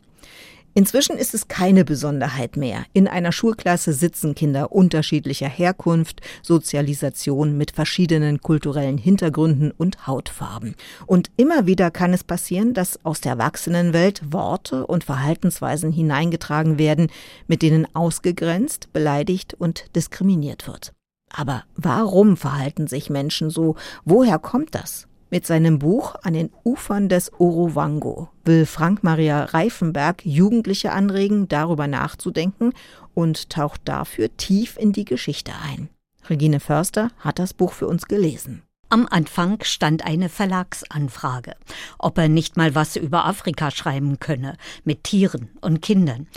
Inzwischen 0.76 1.18
ist 1.18 1.36
es 1.36 1.48
keine 1.48 1.86
Besonderheit 1.86 2.58
mehr. 2.58 2.86
In 2.94 3.08
einer 3.08 3.32
Schulklasse 3.32 3.94
sitzen 3.94 4.34
Kinder 4.34 4.72
unterschiedlicher 4.72 5.48
Herkunft, 5.48 6.22
Sozialisation 6.42 7.58
mit 7.58 7.72
verschiedenen 7.72 8.42
kulturellen 8.42 8.98
Hintergründen 8.98 9.72
und 9.72 10.08
Hautfarben. 10.08 10.76
Und 11.06 11.30
immer 11.38 11.68
wieder 11.68 11.92
kann 11.92 12.14
es 12.14 12.24
passieren, 12.24 12.74
dass 12.74 13.04
aus 13.06 13.22
der 13.22 13.34
Erwachsenenwelt 13.34 14.34
Worte 14.34 14.88
und 14.88 15.04
Verhaltensweisen 15.04 15.92
hineingetragen 15.92 16.80
werden, 16.80 17.08
mit 17.48 17.62
denen 17.62 17.88
ausgegrenzt, 17.96 18.92
beleidigt 18.94 19.54
und 19.54 19.96
diskriminiert 19.96 20.68
wird. 20.68 20.92
Aber 21.30 21.64
warum 21.76 22.36
verhalten 22.36 22.88
sich 22.88 23.10
Menschen 23.10 23.50
so? 23.50 23.76
Woher 24.06 24.40
kommt 24.40 24.74
das? 24.76 25.08
Mit 25.34 25.48
seinem 25.48 25.80
Buch 25.80 26.13
An 26.22 26.34
den 26.34 26.52
Ufern 26.63 27.10
des 27.10 27.34
Orowango 27.39 28.30
will 28.46 28.67
Frank 28.67 29.04
Maria 29.04 29.46
Reifenberg 29.46 30.24
Jugendliche 30.24 30.91
anregen, 30.91 31.48
darüber 31.48 31.88
nachzudenken 31.88 32.72
und 33.15 33.50
taucht 33.50 33.82
dafür 33.86 34.38
tief 34.38 34.78
in 34.78 34.91
die 34.91 35.06
Geschichte 35.06 35.54
ein. 35.67 35.89
Regine 36.30 36.60
Förster 36.60 37.10
hat 37.17 37.39
das 37.39 37.56
Buch 37.56 37.74
für 37.74 37.88
uns 37.88 38.06
gelesen. 38.06 38.62
Am 38.89 39.08
Anfang 39.10 39.58
stand 39.63 40.06
eine 40.06 40.30
Verlagsanfrage, 40.30 41.56
ob 41.98 42.19
er 42.19 42.30
nicht 42.30 42.56
mal 42.56 42.76
was 42.76 42.96
über 42.96 43.26
Afrika 43.26 43.72
schreiben 43.72 44.19
könne, 44.19 44.56
mit 44.84 45.04
Tieren 45.04 45.50
und 45.62 45.82
Kindern. 45.82 46.28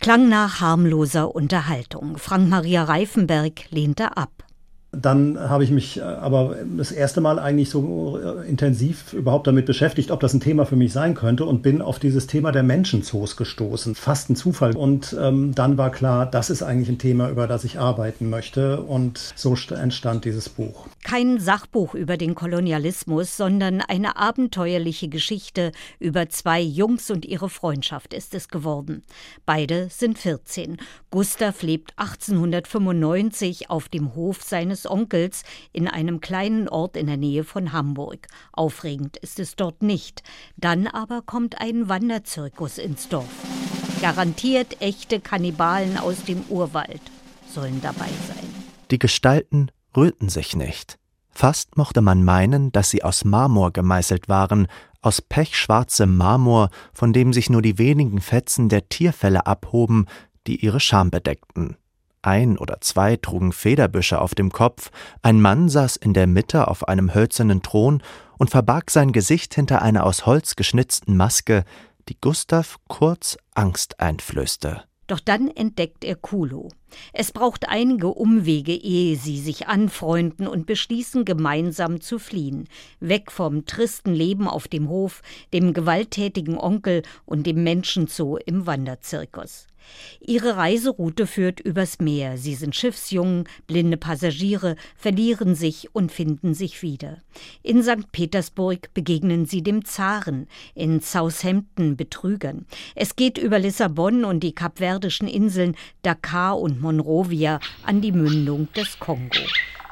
Klang 0.00 0.30
nach 0.30 0.62
harmloser 0.62 1.34
Unterhaltung. 1.34 2.16
Frank 2.16 2.48
Maria 2.48 2.84
Reifenberg 2.84 3.70
lehnte 3.70 4.16
ab. 4.16 4.45
Dann 5.00 5.38
habe 5.38 5.64
ich 5.64 5.70
mich 5.70 5.98
äh, 5.98 6.02
aber 6.02 6.56
das 6.76 6.92
erste 6.92 7.20
Mal 7.20 7.38
eigentlich 7.38 7.70
so 7.70 8.18
äh, 8.18 8.48
intensiv 8.48 9.12
überhaupt 9.12 9.46
damit 9.46 9.66
beschäftigt, 9.66 10.10
ob 10.10 10.20
das 10.20 10.34
ein 10.34 10.40
Thema 10.40 10.66
für 10.66 10.76
mich 10.76 10.92
sein 10.92 11.14
könnte 11.14 11.44
und 11.44 11.62
bin 11.62 11.82
auf 11.82 11.98
dieses 11.98 12.26
Thema 12.26 12.52
der 12.52 12.62
Menschenzoos 12.62 13.36
gestoßen. 13.36 13.94
Fast 13.94 14.30
ein 14.30 14.36
Zufall. 14.36 14.76
Und 14.76 15.16
ähm, 15.20 15.54
dann 15.54 15.78
war 15.78 15.90
klar, 15.90 16.26
das 16.26 16.50
ist 16.50 16.62
eigentlich 16.62 16.88
ein 16.88 16.98
Thema, 16.98 17.28
über 17.30 17.46
das 17.46 17.64
ich 17.64 17.78
arbeiten 17.78 18.30
möchte. 18.30 18.80
Und 18.82 19.34
so 19.36 19.56
entstand 19.74 20.24
dieses 20.24 20.48
Buch. 20.48 20.86
Kein 21.02 21.40
Sachbuch 21.40 21.94
über 21.94 22.16
den 22.16 22.34
Kolonialismus, 22.34 23.36
sondern 23.36 23.80
eine 23.80 24.16
abenteuerliche 24.16 25.08
Geschichte 25.08 25.72
über 25.98 26.28
zwei 26.28 26.60
Jungs 26.60 27.10
und 27.10 27.24
ihre 27.24 27.48
Freundschaft 27.48 28.12
ist 28.12 28.34
es 28.34 28.48
geworden. 28.48 29.02
Beide 29.44 29.88
sind 29.90 30.18
14. 30.18 30.76
Gustav 31.10 31.62
lebt 31.62 31.92
1895 31.96 33.70
auf 33.70 33.88
dem 33.88 34.14
Hof 34.14 34.42
seines 34.42 34.85
Onkels 34.88 35.42
in 35.72 35.88
einem 35.88 36.20
kleinen 36.20 36.68
Ort 36.68 36.96
in 36.96 37.06
der 37.06 37.16
Nähe 37.16 37.44
von 37.44 37.72
Hamburg. 37.72 38.26
Aufregend 38.52 39.16
ist 39.16 39.40
es 39.40 39.56
dort 39.56 39.82
nicht. 39.82 40.22
Dann 40.56 40.86
aber 40.86 41.22
kommt 41.22 41.60
ein 41.60 41.88
Wanderzirkus 41.88 42.78
ins 42.78 43.08
Dorf. 43.08 43.28
Garantiert 44.00 44.80
echte 44.80 45.20
Kannibalen 45.20 45.96
aus 45.98 46.24
dem 46.24 46.42
Urwald 46.48 47.00
sollen 47.48 47.80
dabei 47.80 48.08
sein. 48.28 48.46
Die 48.90 48.98
Gestalten 48.98 49.70
rührten 49.96 50.28
sich 50.28 50.54
nicht. 50.54 50.98
Fast 51.30 51.76
mochte 51.76 52.00
man 52.00 52.24
meinen, 52.24 52.72
dass 52.72 52.90
sie 52.90 53.02
aus 53.02 53.24
Marmor 53.24 53.72
gemeißelt 53.72 54.28
waren, 54.28 54.68
aus 55.02 55.20
pechschwarzem 55.20 56.16
Marmor, 56.16 56.70
von 56.92 57.12
dem 57.12 57.32
sich 57.32 57.50
nur 57.50 57.62
die 57.62 57.78
wenigen 57.78 58.20
Fetzen 58.20 58.68
der 58.68 58.88
Tierfelle 58.88 59.46
abhoben, 59.46 60.06
die 60.46 60.64
ihre 60.64 60.80
Scham 60.80 61.10
bedeckten. 61.10 61.76
Ein 62.22 62.58
oder 62.58 62.80
zwei 62.80 63.16
trugen 63.16 63.52
Federbüsche 63.52 64.20
auf 64.20 64.34
dem 64.34 64.50
Kopf, 64.50 64.90
ein 65.22 65.40
Mann 65.40 65.68
saß 65.68 65.96
in 65.96 66.12
der 66.12 66.26
Mitte 66.26 66.68
auf 66.68 66.88
einem 66.88 67.14
hölzernen 67.14 67.62
Thron 67.62 68.02
und 68.38 68.50
verbarg 68.50 68.90
sein 68.90 69.12
Gesicht 69.12 69.54
hinter 69.54 69.82
einer 69.82 70.04
aus 70.04 70.26
Holz 70.26 70.56
geschnitzten 70.56 71.16
Maske, 71.16 71.64
die 72.08 72.16
Gustav 72.20 72.78
kurz 72.88 73.36
Angst 73.54 74.00
einflößte. 74.00 74.82
Doch 75.06 75.20
dann 75.20 75.50
entdeckt 75.50 76.04
er 76.04 76.16
Kulo. 76.16 76.68
Es 77.12 77.30
braucht 77.30 77.68
einige 77.68 78.08
Umwege, 78.08 78.72
ehe 78.74 79.16
sie 79.16 79.38
sich 79.38 79.68
anfreunden 79.68 80.48
und 80.48 80.66
beschließen, 80.66 81.24
gemeinsam 81.24 82.00
zu 82.00 82.18
fliehen. 82.18 82.68
Weg 82.98 83.30
vom 83.30 83.66
tristen 83.66 84.12
Leben 84.12 84.48
auf 84.48 84.66
dem 84.66 84.88
Hof, 84.88 85.22
dem 85.52 85.74
gewalttätigen 85.74 86.58
Onkel 86.58 87.02
und 87.24 87.46
dem 87.46 87.62
Menschenzoo 87.62 88.36
im 88.38 88.66
Wanderzirkus. 88.66 89.68
Ihre 90.20 90.56
Reiseroute 90.56 91.26
führt 91.26 91.60
übers 91.60 91.98
Meer. 92.00 92.38
Sie 92.38 92.54
sind 92.54 92.74
Schiffsjungen, 92.74 93.44
blinde 93.66 93.96
Passagiere, 93.96 94.76
verlieren 94.96 95.54
sich 95.54 95.94
und 95.94 96.12
finden 96.12 96.54
sich 96.54 96.82
wieder. 96.82 97.18
In 97.62 97.82
St. 97.82 98.10
Petersburg 98.12 98.92
begegnen 98.94 99.46
sie 99.46 99.62
dem 99.62 99.84
Zaren, 99.84 100.48
in 100.74 101.00
Southampton 101.00 101.96
Betrügern. 101.96 102.66
Es 102.94 103.16
geht 103.16 103.38
über 103.38 103.58
Lissabon 103.58 104.24
und 104.24 104.40
die 104.40 104.54
kapverdischen 104.54 105.28
Inseln 105.28 105.76
Dakar 106.02 106.58
und 106.58 106.80
Monrovia 106.80 107.60
an 107.84 108.00
die 108.00 108.12
Mündung 108.12 108.72
des 108.74 108.98
Kongo. 108.98 109.40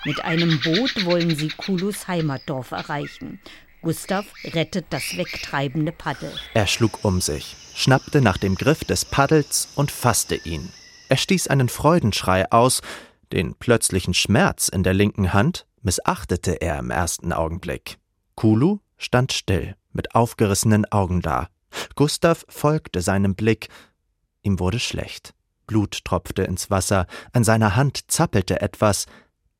Mit 0.06 0.22
einem 0.22 0.60
Boot 0.60 1.06
wollen 1.06 1.34
sie 1.34 1.48
Kulus 1.48 2.06
Heimatdorf 2.08 2.72
erreichen. 2.72 3.40
Gustav 3.84 4.24
rettet 4.44 4.86
das 4.90 5.16
wegtreibende 5.16 5.92
Paddel. 5.92 6.32
Er 6.54 6.66
schlug 6.66 7.04
um 7.04 7.20
sich, 7.20 7.54
schnappte 7.74 8.22
nach 8.22 8.38
dem 8.38 8.54
Griff 8.54 8.82
des 8.82 9.04
Paddels 9.04 9.68
und 9.74 9.90
fasste 9.90 10.36
ihn. 10.36 10.72
Er 11.10 11.18
stieß 11.18 11.48
einen 11.48 11.68
Freudenschrei 11.68 12.50
aus, 12.50 12.80
den 13.30 13.54
plötzlichen 13.54 14.14
Schmerz 14.14 14.68
in 14.68 14.84
der 14.84 14.94
linken 14.94 15.34
Hand 15.34 15.66
missachtete 15.82 16.62
er 16.62 16.78
im 16.78 16.90
ersten 16.90 17.32
Augenblick. 17.32 17.98
Kulu 18.36 18.78
stand 18.96 19.32
still, 19.34 19.76
mit 19.92 20.14
aufgerissenen 20.14 20.90
Augen 20.90 21.20
da. 21.20 21.48
Gustav 21.94 22.46
folgte 22.48 23.02
seinem 23.02 23.34
Blick. 23.34 23.68
Ihm 24.42 24.60
wurde 24.60 24.80
schlecht. 24.80 25.34
Blut 25.66 26.04
tropfte 26.04 26.42
ins 26.42 26.70
Wasser, 26.70 27.06
an 27.32 27.44
seiner 27.44 27.76
Hand 27.76 28.10
zappelte 28.10 28.62
etwas. 28.62 29.06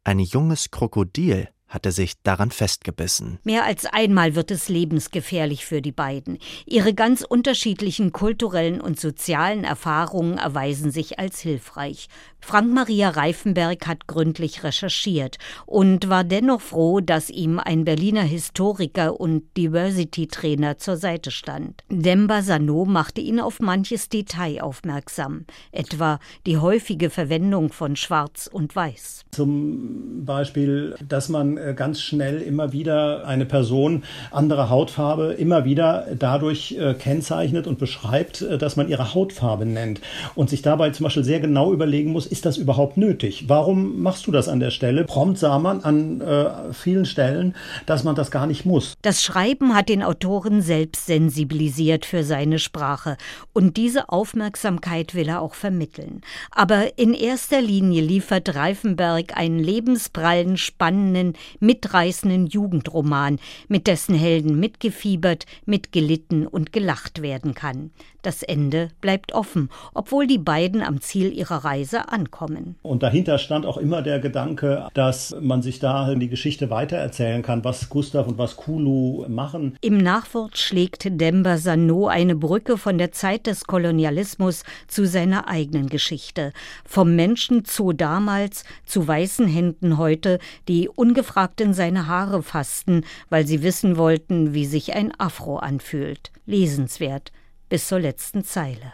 Ein 0.03 0.19
junges 0.19 0.71
Krokodil 0.71 1.49
hatte 1.75 1.93
sich 1.93 2.15
daran 2.23 2.51
festgebissen. 2.51 3.39
Mehr 3.43 3.65
als 3.65 3.85
einmal 3.85 4.35
wird 4.35 4.51
es 4.51 4.69
lebensgefährlich 4.69 5.67
für 5.67 5.83
die 5.83 5.93
beiden. 5.93 6.39
Ihre 6.65 6.95
ganz 6.95 7.23
unterschiedlichen 7.23 8.13
kulturellen 8.13 8.81
und 8.81 8.99
sozialen 8.99 9.65
Erfahrungen 9.65 10.39
erweisen 10.39 10.93
sich 10.93 11.19
als 11.19 11.41
hilfreich. 11.41 12.09
Frank 12.47 12.75
Maria 12.75 13.09
Reifenberg 13.09 13.87
hat 13.87 14.07
gründlich 14.07 14.65
recherchiert 14.65 15.39
und 15.65 16.11
war 16.11 16.25
dennoch 16.25 16.61
froh, 16.61 17.01
dass 17.01 17.31
ihm 17.31 17.59
ein 17.59 17.87
Berliner 17.87 18.23
Historiker 18.23 19.19
und 19.19 19.45
Diversity-Trainer 19.57 20.77
zur 20.77 20.99
Seite 20.99 21.31
stand. 21.31 21.83
Demba 21.89 22.43
Sano 22.43 22.85
machte 22.85 23.23
ihn 23.23 23.41
auf 23.41 23.61
manches 23.61 24.11
Detail 24.11 24.61
aufmerksam, 24.61 25.47
etwa 25.73 26.21
die 26.47 26.59
häufige 26.59 27.09
Verwendung 27.09 27.73
von 27.73 27.97
Schwarz 27.97 28.47
und 28.53 28.77
Weiß. 28.77 29.25
Zum 29.31 30.27
Beispiel, 30.27 30.97
dass 31.09 31.31
man 31.31 31.57
äh, 31.57 31.73
ganz 31.75 32.03
schnell 32.03 32.43
immer 32.43 32.73
wieder 32.73 33.27
eine 33.27 33.47
Person 33.47 34.05
anderer 34.31 34.69
Hautfarbe 34.69 35.33
immer 35.33 35.65
wieder 35.65 36.09
dadurch 36.17 36.77
äh, 36.79 36.93
kennzeichnet 36.93 37.67
und 37.67 37.79
beschreibt, 37.79 38.43
äh, 38.43 38.59
dass 38.59 38.77
man 38.77 38.89
ihre 38.89 39.15
Hautfarbe 39.15 39.65
nennt 39.65 40.03
und 40.35 40.51
sich 40.51 40.61
dabei 40.61 40.91
zum 40.91 41.05
Beispiel 41.05 41.25
sehr 41.25 41.41
genau 41.41 41.73
überlegen 41.73 42.13
muss, 42.13 42.34
ist 42.35 42.45
das 42.45 42.57
überhaupt 42.57 42.97
nötig? 42.97 43.45
Warum 43.47 44.03
machst 44.03 44.27
du 44.27 44.33
das 44.33 44.49
an 44.49 44.59
der 44.59 44.73
Stelle? 44.73 45.05
Prompt 45.05 45.39
sah 45.39 45.61
man 45.61 45.85
an 45.85 46.21
äh, 46.21 46.73
vielen 46.73 47.07
Stellen, 47.07 47.55
dass 47.87 48.03
man 48.03 48.17
das 48.17 48.33
gar 48.33 48.49
nicht 48.49 48.67
muss. 48.67 48.95
Das 49.03 49.23
Schreiben 49.23 49.73
hat 49.73 49.89
den 49.89 50.03
Autoren 50.03 50.61
selbst 50.61 51.07
sensibilisiert 51.07 52.05
für 52.05 52.25
seine 52.25 52.59
Sprache 52.59 53.17
und 53.53 53.77
diese 53.77 54.09
Aufmerksamkeit 54.09 55.15
will 55.15 55.29
er 55.29 55.43
auch 55.43 55.55
vermitteln. 55.55 56.23
Aber 56.51 56.99
in 56.99 57.15
erster 57.15 57.63
Linie 57.63 58.03
liefert 58.03 58.53
Reifenberg 58.57 59.37
einen 59.37 59.61
lebensprallen, 59.61 60.57
spannenden, 60.57 61.35
mitreißenden 61.61 62.49
Jugendroman, 62.49 63.39
mit 63.69 63.87
dessen 63.87 64.17
Helden 64.17 64.59
mitgefiebert, 64.59 65.47
mitgelitten 65.67 66.49
und 66.49 66.73
gelacht 66.73 67.23
werden 67.23 67.55
kann. 67.55 67.93
Das 68.25 68.43
Ende 68.43 68.89
bleibt 69.03 69.35
offen, 69.35 69.69
obwohl 69.93 70.27
die 70.27 70.39
beiden 70.39 70.83
am 70.83 71.03
Ziel 71.03 71.31
ihrer 71.31 71.63
Reise 71.63 72.09
ankommen. 72.09 72.77
Und 72.81 73.03
dahinter 73.03 73.37
stand 73.37 73.67
auch 73.67 73.77
immer 73.77 74.01
der 74.01 74.19
Gedanke, 74.19 74.89
dass 74.95 75.37
man 75.43 75.61
sich 75.61 75.79
da 75.79 76.15
die 76.15 76.31
Geschichte 76.31 76.71
weitererzählen 76.71 77.43
kann, 77.43 77.65
was 77.65 77.91
Gustav 77.91 78.27
und 78.27 78.39
was 78.39 78.57
Kulu 78.57 79.27
machen. 79.29 79.77
Im 79.83 79.99
Nachwort 79.99 80.57
schlägt 80.57 81.07
Demba 81.21 81.59
Sano 81.59 82.07
eine 82.07 82.35
Brücke 82.35 82.79
von 82.79 82.97
der 82.97 83.13
Zeit 83.13 83.47
des 83.47 83.67
Kolonialismus 83.67 84.65
zu 84.89 85.07
seiner 85.07 85.47
eigenen 85.47 85.91
Geschichte. 85.91 86.55
Vom 86.87 87.17
Menschenzoo 87.17 87.93
damals 87.93 88.65
zu 88.87 89.07
weißen 89.07 89.47
Händen 89.47 89.99
heute, 89.99 90.39
die 90.67 90.89
ungefragt 90.89 91.61
in 91.61 91.75
seine 91.75 92.07
Haare 92.07 92.43
fassten, 92.43 93.05
weil 93.29 93.47
sie 93.47 93.63
wissen 93.63 93.99
wollten, 93.99 94.55
wie 94.55 94.65
sich 94.65 94.95
ein 94.95 95.13
Afro 95.21 95.59
anfühlt. 95.59 96.33
Lesenswert 96.47 97.31
bis 97.75 97.89
zur 97.89 97.99
letzten 97.99 98.45
Zeile. 98.45 98.93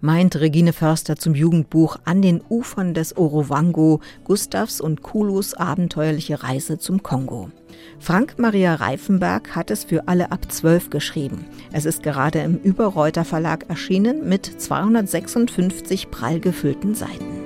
Meint 0.00 0.36
Regine 0.36 0.72
Förster 0.72 1.16
zum 1.16 1.34
Jugendbuch 1.34 1.96
An 2.04 2.22
den 2.22 2.40
Ufern 2.48 2.94
des 2.94 3.16
Orovango, 3.16 4.00
Gustavs 4.22 4.80
und 4.80 5.02
Kulus 5.02 5.54
abenteuerliche 5.54 6.40
Reise 6.40 6.78
zum 6.78 7.02
Kongo. 7.02 7.50
Frank 7.98 8.38
Maria 8.38 8.76
Reifenberg 8.76 9.56
hat 9.56 9.72
es 9.72 9.82
für 9.82 10.06
alle 10.06 10.30
ab 10.30 10.46
zwölf 10.48 10.90
geschrieben. 10.90 11.44
Es 11.72 11.86
ist 11.86 12.04
gerade 12.04 12.38
im 12.38 12.54
Überreuter 12.54 13.24
Verlag 13.24 13.68
erschienen 13.68 14.28
mit 14.28 14.46
256 14.46 16.12
prall 16.12 16.38
gefüllten 16.38 16.94
Seiten. 16.94 17.40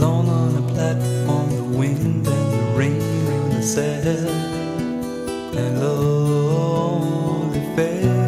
Alone 0.00 0.28
on 0.28 0.56
a 0.56 0.74
platform 0.74 1.50
wind 1.50 1.60
the 1.60 1.78
rain 1.78 2.19
sad 3.62 4.06
and 5.54 5.80
lonely 5.80 7.60
face. 7.76 8.20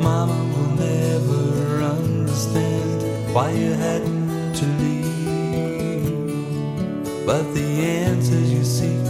Mama 0.00 0.38
will 0.54 0.74
never 0.76 1.82
understand 1.82 3.02
why 3.34 3.50
you 3.50 3.72
had 3.72 4.02
to 4.54 4.66
leave, 4.82 6.06
but 7.26 7.42
the 7.54 7.68
answers 8.06 8.52
you 8.52 8.62
seek 8.64 9.04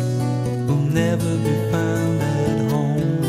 will 0.66 0.86
never 1.02 1.36
be 1.36 1.54
found 1.70 2.22
at 2.22 2.70
home. 2.70 3.20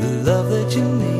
The 0.00 0.12
love 0.24 0.48
that 0.50 0.74
you 0.74 0.82
need 0.82 1.15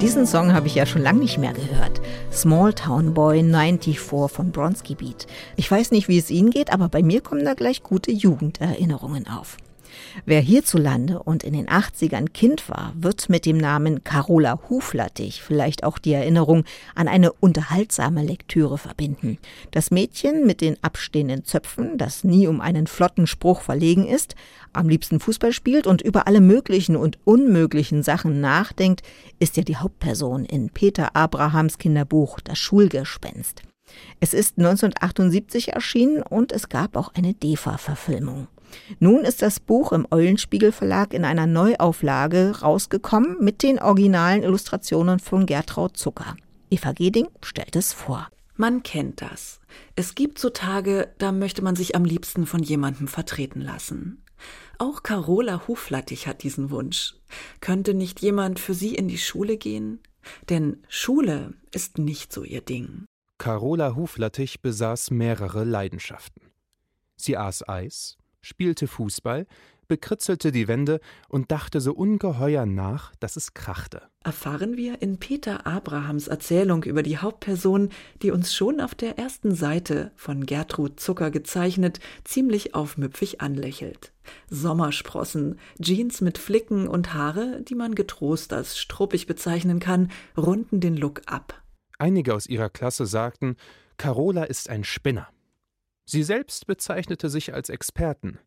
Diesen 0.00 0.26
Song 0.26 0.54
habe 0.54 0.66
ich 0.66 0.76
ja 0.76 0.86
schon 0.86 1.02
lange 1.02 1.18
nicht 1.18 1.36
mehr 1.36 1.52
gehört. 1.52 2.00
Small 2.32 2.72
Town 2.72 3.12
Boy 3.12 3.42
94 3.42 4.00
von 4.00 4.50
Bronski 4.50 4.94
Beat. 4.94 5.26
Ich 5.56 5.70
weiß 5.70 5.90
nicht, 5.90 6.08
wie 6.08 6.16
es 6.16 6.30
Ihnen 6.30 6.48
geht, 6.48 6.72
aber 6.72 6.88
bei 6.88 7.02
mir 7.02 7.20
kommen 7.20 7.44
da 7.44 7.52
gleich 7.52 7.82
gute 7.82 8.10
Jugenderinnerungen 8.10 9.28
auf. 9.28 9.58
Wer 10.24 10.40
hierzulande 10.40 11.22
und 11.22 11.44
in 11.44 11.52
den 11.52 11.68
80ern 11.68 12.28
Kind 12.28 12.68
war, 12.68 12.92
wird 12.96 13.28
mit 13.28 13.46
dem 13.46 13.56
Namen 13.56 14.04
Carola 14.04 14.60
Huflattich 14.68 15.42
vielleicht 15.42 15.84
auch 15.84 15.98
die 15.98 16.12
Erinnerung 16.12 16.64
an 16.94 17.08
eine 17.08 17.32
unterhaltsame 17.32 18.22
Lektüre 18.22 18.78
verbinden. 18.78 19.38
Das 19.70 19.90
Mädchen 19.90 20.46
mit 20.46 20.60
den 20.60 20.76
abstehenden 20.82 21.44
Zöpfen, 21.44 21.98
das 21.98 22.24
nie 22.24 22.46
um 22.46 22.60
einen 22.60 22.86
flotten 22.86 23.26
Spruch 23.26 23.62
verlegen 23.62 24.06
ist, 24.06 24.34
am 24.72 24.88
liebsten 24.88 25.20
Fußball 25.20 25.52
spielt 25.52 25.86
und 25.86 26.02
über 26.02 26.26
alle 26.26 26.40
möglichen 26.40 26.96
und 26.96 27.18
unmöglichen 27.24 28.02
Sachen 28.02 28.40
nachdenkt, 28.40 29.02
ist 29.38 29.56
ja 29.56 29.62
die 29.62 29.76
Hauptperson 29.76 30.44
in 30.44 30.70
Peter 30.70 31.16
Abrahams 31.16 31.78
Kinderbuch 31.78 32.40
Das 32.40 32.58
Schulgespenst. 32.58 33.62
Es 34.20 34.34
ist 34.34 34.58
1978 34.58 35.72
erschienen 35.72 36.22
und 36.22 36.52
es 36.52 36.68
gab 36.68 36.96
auch 36.96 37.14
eine 37.14 37.34
DEFA-Verfilmung. 37.34 38.48
Nun 38.98 39.24
ist 39.24 39.42
das 39.42 39.60
Buch 39.60 39.92
im 39.92 40.06
Eulenspiegel 40.10 40.72
Verlag 40.72 41.14
in 41.14 41.24
einer 41.24 41.46
Neuauflage 41.46 42.60
rausgekommen 42.60 43.36
mit 43.40 43.62
den 43.62 43.78
originalen 43.78 44.42
Illustrationen 44.42 45.18
von 45.18 45.46
Gertraud 45.46 45.96
Zucker. 45.96 46.36
Eva 46.70 46.92
Geding 46.92 47.28
stellt 47.42 47.76
es 47.76 47.92
vor. 47.92 48.28
Man 48.56 48.82
kennt 48.82 49.22
das. 49.22 49.60
Es 49.96 50.14
gibt 50.14 50.38
so 50.38 50.50
Tage, 50.50 51.12
da 51.18 51.32
möchte 51.32 51.62
man 51.62 51.76
sich 51.76 51.96
am 51.96 52.04
liebsten 52.04 52.46
von 52.46 52.62
jemandem 52.62 53.08
vertreten 53.08 53.60
lassen. 53.60 54.22
Auch 54.78 55.02
Carola 55.02 55.66
Huflattich 55.66 56.26
hat 56.26 56.42
diesen 56.42 56.70
Wunsch. 56.70 57.14
Könnte 57.60 57.94
nicht 57.94 58.20
jemand 58.20 58.58
für 58.58 58.74
sie 58.74 58.94
in 58.94 59.08
die 59.08 59.18
Schule 59.18 59.56
gehen? 59.56 60.00
Denn 60.48 60.78
Schule 60.88 61.54
ist 61.72 61.98
nicht 61.98 62.32
so 62.32 62.44
ihr 62.44 62.60
Ding. 62.60 63.06
Carola 63.38 63.96
Huflattich 63.96 64.60
besaß 64.60 65.10
mehrere 65.10 65.64
Leidenschaften. 65.64 66.42
Sie 67.16 67.36
aß 67.36 67.68
Eis, 67.68 68.16
spielte 68.42 68.86
Fußball, 68.86 69.46
bekritzelte 69.90 70.52
die 70.52 70.68
Wände 70.68 71.00
und 71.28 71.50
dachte 71.50 71.80
so 71.80 71.92
ungeheuer 71.92 72.64
nach, 72.64 73.12
dass 73.16 73.36
es 73.36 73.54
krachte. 73.54 74.02
Erfahren 74.22 74.76
wir 74.76 75.02
in 75.02 75.18
Peter 75.18 75.66
Abrahams 75.66 76.28
Erzählung 76.28 76.84
über 76.84 77.02
die 77.02 77.18
Hauptperson, 77.18 77.88
die 78.22 78.30
uns 78.30 78.54
schon 78.54 78.80
auf 78.80 78.94
der 78.94 79.18
ersten 79.18 79.52
Seite 79.52 80.12
von 80.14 80.46
Gertrud 80.46 81.00
Zucker 81.00 81.32
gezeichnet, 81.32 81.98
ziemlich 82.22 82.74
aufmüpfig 82.74 83.40
anlächelt. 83.40 84.12
Sommersprossen, 84.48 85.58
Jeans 85.80 86.20
mit 86.20 86.38
Flicken 86.38 86.86
und 86.86 87.12
Haare, 87.12 87.60
die 87.62 87.74
man 87.74 87.96
getrost 87.96 88.52
als 88.52 88.78
struppig 88.78 89.26
bezeichnen 89.26 89.80
kann, 89.80 90.12
runden 90.36 90.78
den 90.78 90.96
Look 90.96 91.22
ab. 91.26 91.60
Einige 91.98 92.34
aus 92.34 92.46
ihrer 92.46 92.70
Klasse 92.70 93.06
sagten, 93.06 93.56
Carola 93.96 94.44
ist 94.44 94.70
ein 94.70 94.84
Spinner. 94.84 95.28
Sie 96.10 96.24
selbst 96.24 96.66
bezeichnete 96.66 97.30
sich 97.30 97.54
als 97.54 97.68
Experten. 97.68 98.40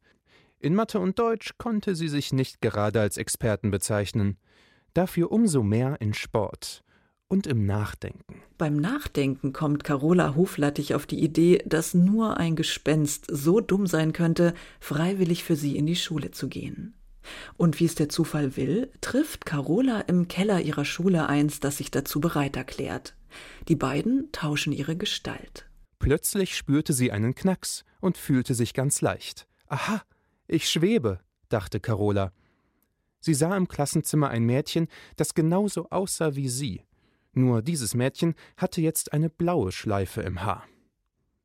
In 0.59 0.75
Mathe 0.75 0.99
und 0.99 1.17
Deutsch 1.17 1.53
konnte 1.57 1.95
sie 1.95 2.09
sich 2.09 2.33
nicht 2.33 2.59
gerade 2.59 2.99
als 2.99 3.15
Experten 3.15 3.71
bezeichnen, 3.71 4.35
dafür 4.93 5.31
umso 5.31 5.63
mehr 5.63 6.01
in 6.01 6.13
Sport 6.13 6.83
und 7.29 7.47
im 7.47 7.65
Nachdenken. 7.65 8.41
Beim 8.57 8.75
Nachdenken 8.75 9.53
kommt 9.53 9.85
Carola 9.85 10.35
Hoflattich 10.35 10.93
auf 10.93 11.05
die 11.05 11.23
Idee, 11.23 11.63
dass 11.65 11.93
nur 11.93 12.35
ein 12.35 12.57
Gespenst 12.57 13.27
so 13.29 13.61
dumm 13.61 13.87
sein 13.87 14.11
könnte, 14.11 14.53
freiwillig 14.81 15.45
für 15.45 15.55
sie 15.55 15.77
in 15.77 15.85
die 15.85 15.95
Schule 15.95 16.31
zu 16.31 16.49
gehen. 16.49 16.95
Und 17.55 17.79
wie 17.79 17.85
es 17.85 17.95
der 17.95 18.09
Zufall 18.09 18.57
will, 18.57 18.91
trifft 18.99 19.45
Carola 19.45 20.01
im 20.01 20.27
Keller 20.27 20.59
ihrer 20.59 20.83
Schule 20.83 21.29
eins, 21.29 21.61
das 21.61 21.77
sich 21.77 21.91
dazu 21.91 22.19
bereit 22.19 22.57
erklärt. 22.57 23.15
Die 23.69 23.77
beiden 23.77 24.33
tauschen 24.33 24.73
ihre 24.73 24.97
Gestalt. 24.97 25.65
Plötzlich 26.03 26.57
spürte 26.57 26.91
sie 26.91 27.13
einen 27.13 27.33
Knacks 27.33 27.85
und 28.01 28.17
fühlte 28.17 28.55
sich 28.55 28.73
ganz 28.73 28.99
leicht. 28.99 29.47
Aha, 29.67 30.01
ich 30.47 30.69
schwebe, 30.69 31.21
dachte 31.47 31.79
Carola. 31.79 32.33
Sie 33.21 33.33
sah 33.33 33.55
im 33.55 33.69
Klassenzimmer 33.69 34.27
ein 34.27 34.43
Mädchen, 34.43 34.89
das 35.15 35.33
genauso 35.33 35.89
aussah 35.91 36.35
wie 36.35 36.49
sie. 36.49 36.83
Nur 37.31 37.61
dieses 37.61 37.93
Mädchen 37.93 38.35
hatte 38.57 38.81
jetzt 38.81 39.13
eine 39.13 39.29
blaue 39.29 39.71
Schleife 39.71 40.21
im 40.23 40.43
Haar. 40.43 40.67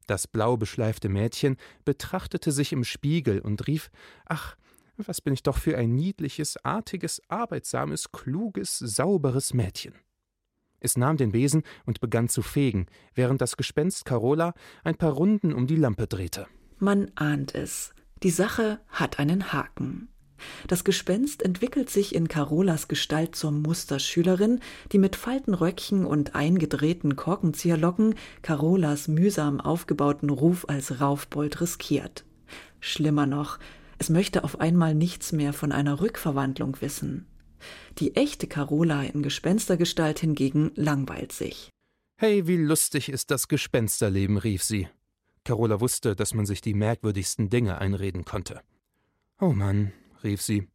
Das 0.08 0.26
blau 0.26 0.56
beschleifte 0.56 1.08
Mädchen 1.08 1.56
betrachtete 1.84 2.50
sich 2.50 2.72
im 2.72 2.82
Spiegel 2.82 3.38
und 3.38 3.68
rief 3.68 3.92
Ach, 4.26 4.56
was 4.96 5.20
bin 5.20 5.34
ich 5.34 5.44
doch 5.44 5.58
für 5.58 5.78
ein 5.78 5.94
niedliches, 5.94 6.56
artiges, 6.64 7.22
arbeitsames, 7.28 8.10
kluges, 8.10 8.76
sauberes 8.76 9.54
Mädchen. 9.54 9.94
Es 10.80 10.96
nahm 10.96 11.16
den 11.16 11.32
Besen 11.32 11.62
und 11.86 12.00
begann 12.00 12.28
zu 12.28 12.42
fegen, 12.42 12.86
während 13.14 13.40
das 13.40 13.56
Gespenst 13.56 14.04
Carola 14.04 14.54
ein 14.84 14.96
paar 14.96 15.12
Runden 15.12 15.52
um 15.52 15.66
die 15.66 15.76
Lampe 15.76 16.06
drehte. 16.06 16.46
Man 16.78 17.10
ahnt 17.16 17.54
es. 17.54 17.92
Die 18.22 18.30
Sache 18.30 18.80
hat 18.88 19.18
einen 19.18 19.52
Haken. 19.52 20.08
Das 20.68 20.84
Gespenst 20.84 21.42
entwickelt 21.42 21.90
sich 21.90 22.14
in 22.14 22.28
Carolas 22.28 22.88
Gestalt 22.88 23.34
zur 23.34 23.50
Musterschülerin, 23.50 24.60
die 24.92 24.98
mit 24.98 25.16
Faltenröckchen 25.16 26.04
und 26.04 26.34
eingedrehten 26.34 27.16
Korkenzieherlocken 27.16 28.14
Carolas 28.42 29.08
mühsam 29.08 29.60
aufgebauten 29.60 30.30
Ruf 30.30 30.68
als 30.68 31.00
Raufbold 31.00 31.60
riskiert. 31.60 32.24
Schlimmer 32.80 33.26
noch, 33.26 33.58
es 33.98 34.10
möchte 34.10 34.44
auf 34.44 34.60
einmal 34.60 34.94
nichts 34.94 35.32
mehr 35.32 35.52
von 35.52 35.72
einer 35.72 36.00
Rückverwandlung 36.00 36.80
wissen. 36.80 37.26
Die 37.98 38.16
echte 38.16 38.46
Carola 38.46 39.02
in 39.02 39.22
Gespenstergestalt 39.22 40.20
hingegen 40.20 40.72
langweilt 40.74 41.32
sich. 41.32 41.70
Hey, 42.16 42.46
wie 42.46 42.56
lustig 42.56 43.08
ist 43.08 43.30
das 43.30 43.48
Gespensterleben, 43.48 44.38
rief 44.38 44.62
sie. 44.62 44.88
Carola 45.44 45.80
wusste, 45.80 46.16
dass 46.16 46.34
man 46.34 46.46
sich 46.46 46.60
die 46.60 46.74
merkwürdigsten 46.74 47.48
Dinge 47.48 47.78
einreden 47.78 48.24
konnte. 48.24 48.60
Oh 49.40 49.52
Mann, 49.52 49.92
rief 50.24 50.42
sie. 50.42 50.68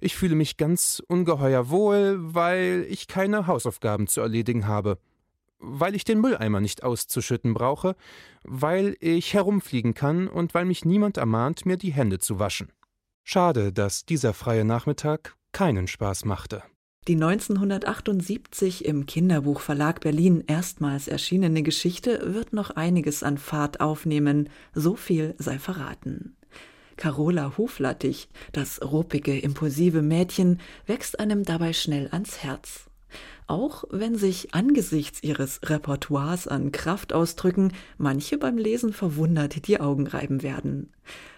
Ich 0.00 0.16
fühle 0.16 0.34
mich 0.34 0.56
ganz 0.56 1.02
ungeheuer 1.06 1.70
wohl, 1.70 2.18
weil 2.18 2.86
ich 2.90 3.06
keine 3.06 3.46
Hausaufgaben 3.46 4.06
zu 4.06 4.20
erledigen 4.20 4.66
habe, 4.66 4.98
weil 5.58 5.94
ich 5.94 6.04
den 6.04 6.20
Mülleimer 6.20 6.60
nicht 6.60 6.82
auszuschütten 6.82 7.54
brauche, 7.54 7.96
weil 8.42 8.96
ich 9.00 9.32
herumfliegen 9.32 9.94
kann 9.94 10.28
und 10.28 10.52
weil 10.54 10.64
mich 10.64 10.84
niemand 10.84 11.16
ermahnt, 11.16 11.64
mir 11.64 11.76
die 11.76 11.92
Hände 11.92 12.18
zu 12.18 12.38
waschen. 12.38 12.72
Schade, 13.22 13.72
dass 13.72 14.04
dieser 14.04 14.34
freie 14.34 14.64
Nachmittag 14.64 15.36
keinen 15.54 15.86
Spaß 15.86 16.26
machte. 16.26 16.62
Die 17.08 17.14
1978 17.14 18.84
im 18.84 19.06
Kinderbuchverlag 19.06 20.00
Berlin 20.00 20.42
erstmals 20.46 21.06
erschienene 21.06 21.62
Geschichte 21.62 22.34
wird 22.34 22.52
noch 22.52 22.70
einiges 22.70 23.22
an 23.22 23.38
Fahrt 23.38 23.80
aufnehmen, 23.80 24.48
so 24.74 24.96
viel 24.96 25.34
sei 25.38 25.58
verraten. 25.58 26.36
Carola 26.96 27.56
Huflattich, 27.58 28.28
das 28.52 28.80
ruppige, 28.82 29.38
impulsive 29.38 30.02
Mädchen, 30.02 30.60
wächst 30.86 31.18
einem 31.18 31.44
dabei 31.44 31.72
schnell 31.72 32.08
ans 32.10 32.42
Herz. 32.42 32.88
Auch 33.46 33.84
wenn 33.90 34.16
sich 34.16 34.54
angesichts 34.54 35.22
ihres 35.22 35.60
Repertoires 35.64 36.48
an 36.48 36.72
Kraftausdrücken 36.72 37.74
manche 37.98 38.38
beim 38.38 38.56
Lesen 38.56 38.92
verwundert 38.92 39.66
die 39.66 39.80
Augen 39.80 40.06
reiben 40.06 40.42
werden. 40.42 40.90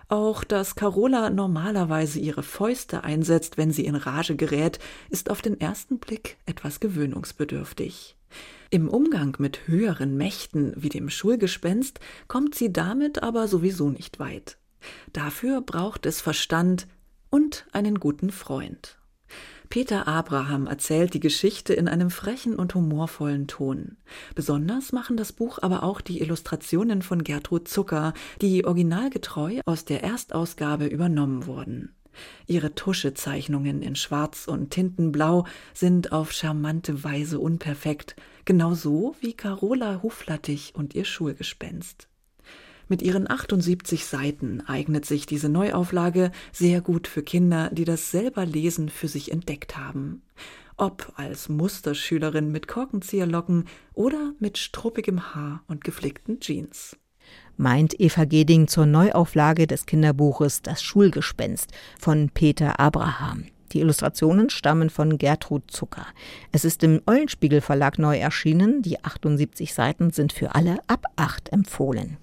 Auch 0.09 0.45
dass 0.45 0.77
Carola 0.77 1.31
normalerweise 1.31 2.21
ihre 2.21 2.45
Fäuste 2.45 3.03
einsetzt, 3.03 3.57
wenn 3.57 3.73
sie 3.73 3.87
in 3.87 3.97
Rage 3.97 4.37
gerät, 4.37 4.79
ist 5.11 5.31
auf 5.31 5.43
den 5.43 5.61
ersten 5.61 5.99
Blick 5.99 6.37
etwas 6.47 6.79
gewöhnungsbedürftig. 6.79 8.17
Im 8.71 8.89
Umgang 8.89 9.37
mit 9.39 9.67
höheren 9.67 10.17
Mächten 10.17 10.73
wie 10.77 10.89
dem 10.89 11.11
Schulgespenst 11.11 12.01
kommt 12.29 12.55
sie 12.55 12.73
damit 12.73 13.23
aber 13.23 13.49
sowieso 13.49 13.91
nicht 13.91 14.19
weit. 14.19 14.59
Dafür 15.13 15.61
braucht 15.61 16.07
es 16.07 16.21
Verstand 16.21 16.87
und 17.31 17.67
einen 17.73 17.99
guten 17.99 18.31
Freund. 18.31 18.99
Peter 19.69 20.07
Abraham 20.09 20.67
erzählt 20.67 21.14
die 21.14 21.21
Geschichte 21.21 21.75
in 21.75 21.89
einem 21.89 22.11
frechen 22.11 22.57
und 22.57 22.75
humorvollen 22.75 23.47
Ton. 23.47 23.97
Besonders 24.35 24.93
machen 24.93 25.17
das 25.17 25.33
Buch 25.33 25.59
aber 25.62 25.83
auch 25.83 26.01
die 26.01 26.21
Illustrationen 26.21 27.03
von 27.03 27.25
Gertrud 27.25 27.69
Zucker, 27.69 28.14
die 28.41 28.64
originalgetreu 28.64 29.61
aus 29.67 29.85
der 29.85 30.03
Erstausgabe 30.03 30.87
übernommen 30.87 31.47
wurden. 31.47 31.95
Ihre 32.47 32.75
Tuschezeichnungen 32.75 33.83
in 33.83 33.97
Schwarz 33.97 34.47
und 34.47 34.71
Tintenblau 34.71 35.45
sind 35.75 36.12
auf 36.12 36.33
charmante 36.33 37.05
Weise 37.05 37.39
unperfekt, 37.39 38.17
genauso 38.45 39.17
wie 39.21 39.35
Carola 39.35 40.03
Huflattich 40.03 40.75
und 40.75 40.95
ihr 40.95 41.05
Schulgespenst. 41.05 42.09
Mit 42.89 43.03
ihren 43.03 43.28
78 43.28 44.05
Seiten 44.05 44.61
eignet 44.61 45.07
sich 45.07 45.26
diese 45.26 45.49
Neuauflage 45.49 46.30
sehr 46.53 46.80
gut 46.80 47.09
für 47.09 47.22
Kinder, 47.22 47.68
die 47.72 47.84
das 47.84 48.12
selber 48.12 48.47
Lesen 48.47 48.89
für 48.89 49.09
sich 49.09 49.32
entdeckt 49.32 49.76
haben. 49.76 50.22
Ob 50.76 51.12
als 51.16 51.49
Musterschülerin 51.49 52.53
mit 52.53 52.68
Korkenzieherlocken 52.68 53.64
oder 53.93 54.34
mit 54.39 54.59
struppigem 54.59 55.34
Haar 55.34 55.64
und 55.66 55.82
geflickten 55.82 56.39
Jeans. 56.39 56.97
Meint 57.57 57.99
Eva 57.99 58.24
Geding 58.24 58.68
zur 58.68 58.87
Neuauflage 58.87 59.66
des 59.66 59.87
Kinderbuches 59.87 60.62
Das 60.62 60.82
Schulgespenst 60.82 61.72
von 61.99 62.30
Peter 62.30 62.78
Abraham. 62.78 63.47
Die 63.72 63.80
Illustrationen 63.80 64.49
stammen 64.49 64.91
von 64.91 65.18
Gertrud 65.18 65.70
Zucker. 65.70 66.07
Es 66.53 66.64
ist 66.64 66.84
im 66.84 67.03
Eulenspiegel 67.07 67.61
Verlag 67.61 67.99
neu 67.99 68.16
erschienen. 68.16 68.82
Die 68.82 69.03
78 69.03 69.74
Seiten 69.74 70.11
sind 70.11 70.32
für 70.32 70.55
alle 70.55 70.78
ab 70.87 71.07
8 71.16 71.53
empfohlen. 71.53 72.18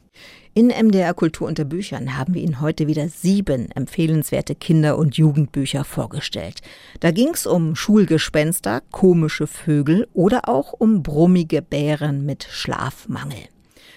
In 0.55 0.67
MDR 0.67 1.15
Kultur 1.15 1.47
unter 1.47 1.65
Büchern 1.65 2.15
haben 2.15 2.35
wir 2.35 2.43
Ihnen 2.43 2.61
heute 2.61 2.85
wieder 2.85 3.09
sieben 3.09 3.71
empfehlenswerte 3.71 4.53
Kinder- 4.53 4.99
und 4.99 5.17
Jugendbücher 5.17 5.83
vorgestellt. 5.83 6.61
Da 6.99 7.09
ging 7.09 7.29
es 7.29 7.47
um 7.47 7.75
Schulgespenster, 7.75 8.83
komische 8.91 9.47
Vögel 9.47 10.07
oder 10.13 10.47
auch 10.47 10.73
um 10.73 11.01
brummige 11.01 11.63
Bären 11.63 12.23
mit 12.27 12.43
Schlafmangel. 12.51 13.47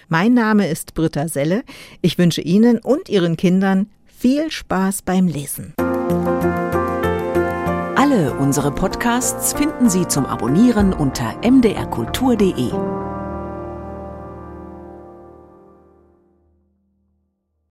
Mein 0.07 0.33
Name 0.33 0.67
ist 0.67 0.95
Britta 0.95 1.27
Selle. 1.27 1.61
Ich 2.01 2.17
wünsche 2.17 2.41
Ihnen 2.41 2.79
und 2.79 3.07
Ihren 3.07 3.37
Kindern 3.37 3.91
viel 4.07 4.49
Spaß 4.49 5.03
beim 5.03 5.27
Lesen. 5.27 5.75
Alle 7.95 8.33
unsere 8.39 8.71
Podcasts 8.71 9.53
finden 9.53 9.91
Sie 9.91 10.07
zum 10.07 10.25
Abonnieren 10.25 10.93
unter 10.93 11.35
mdrkultur.de. 11.47 13.06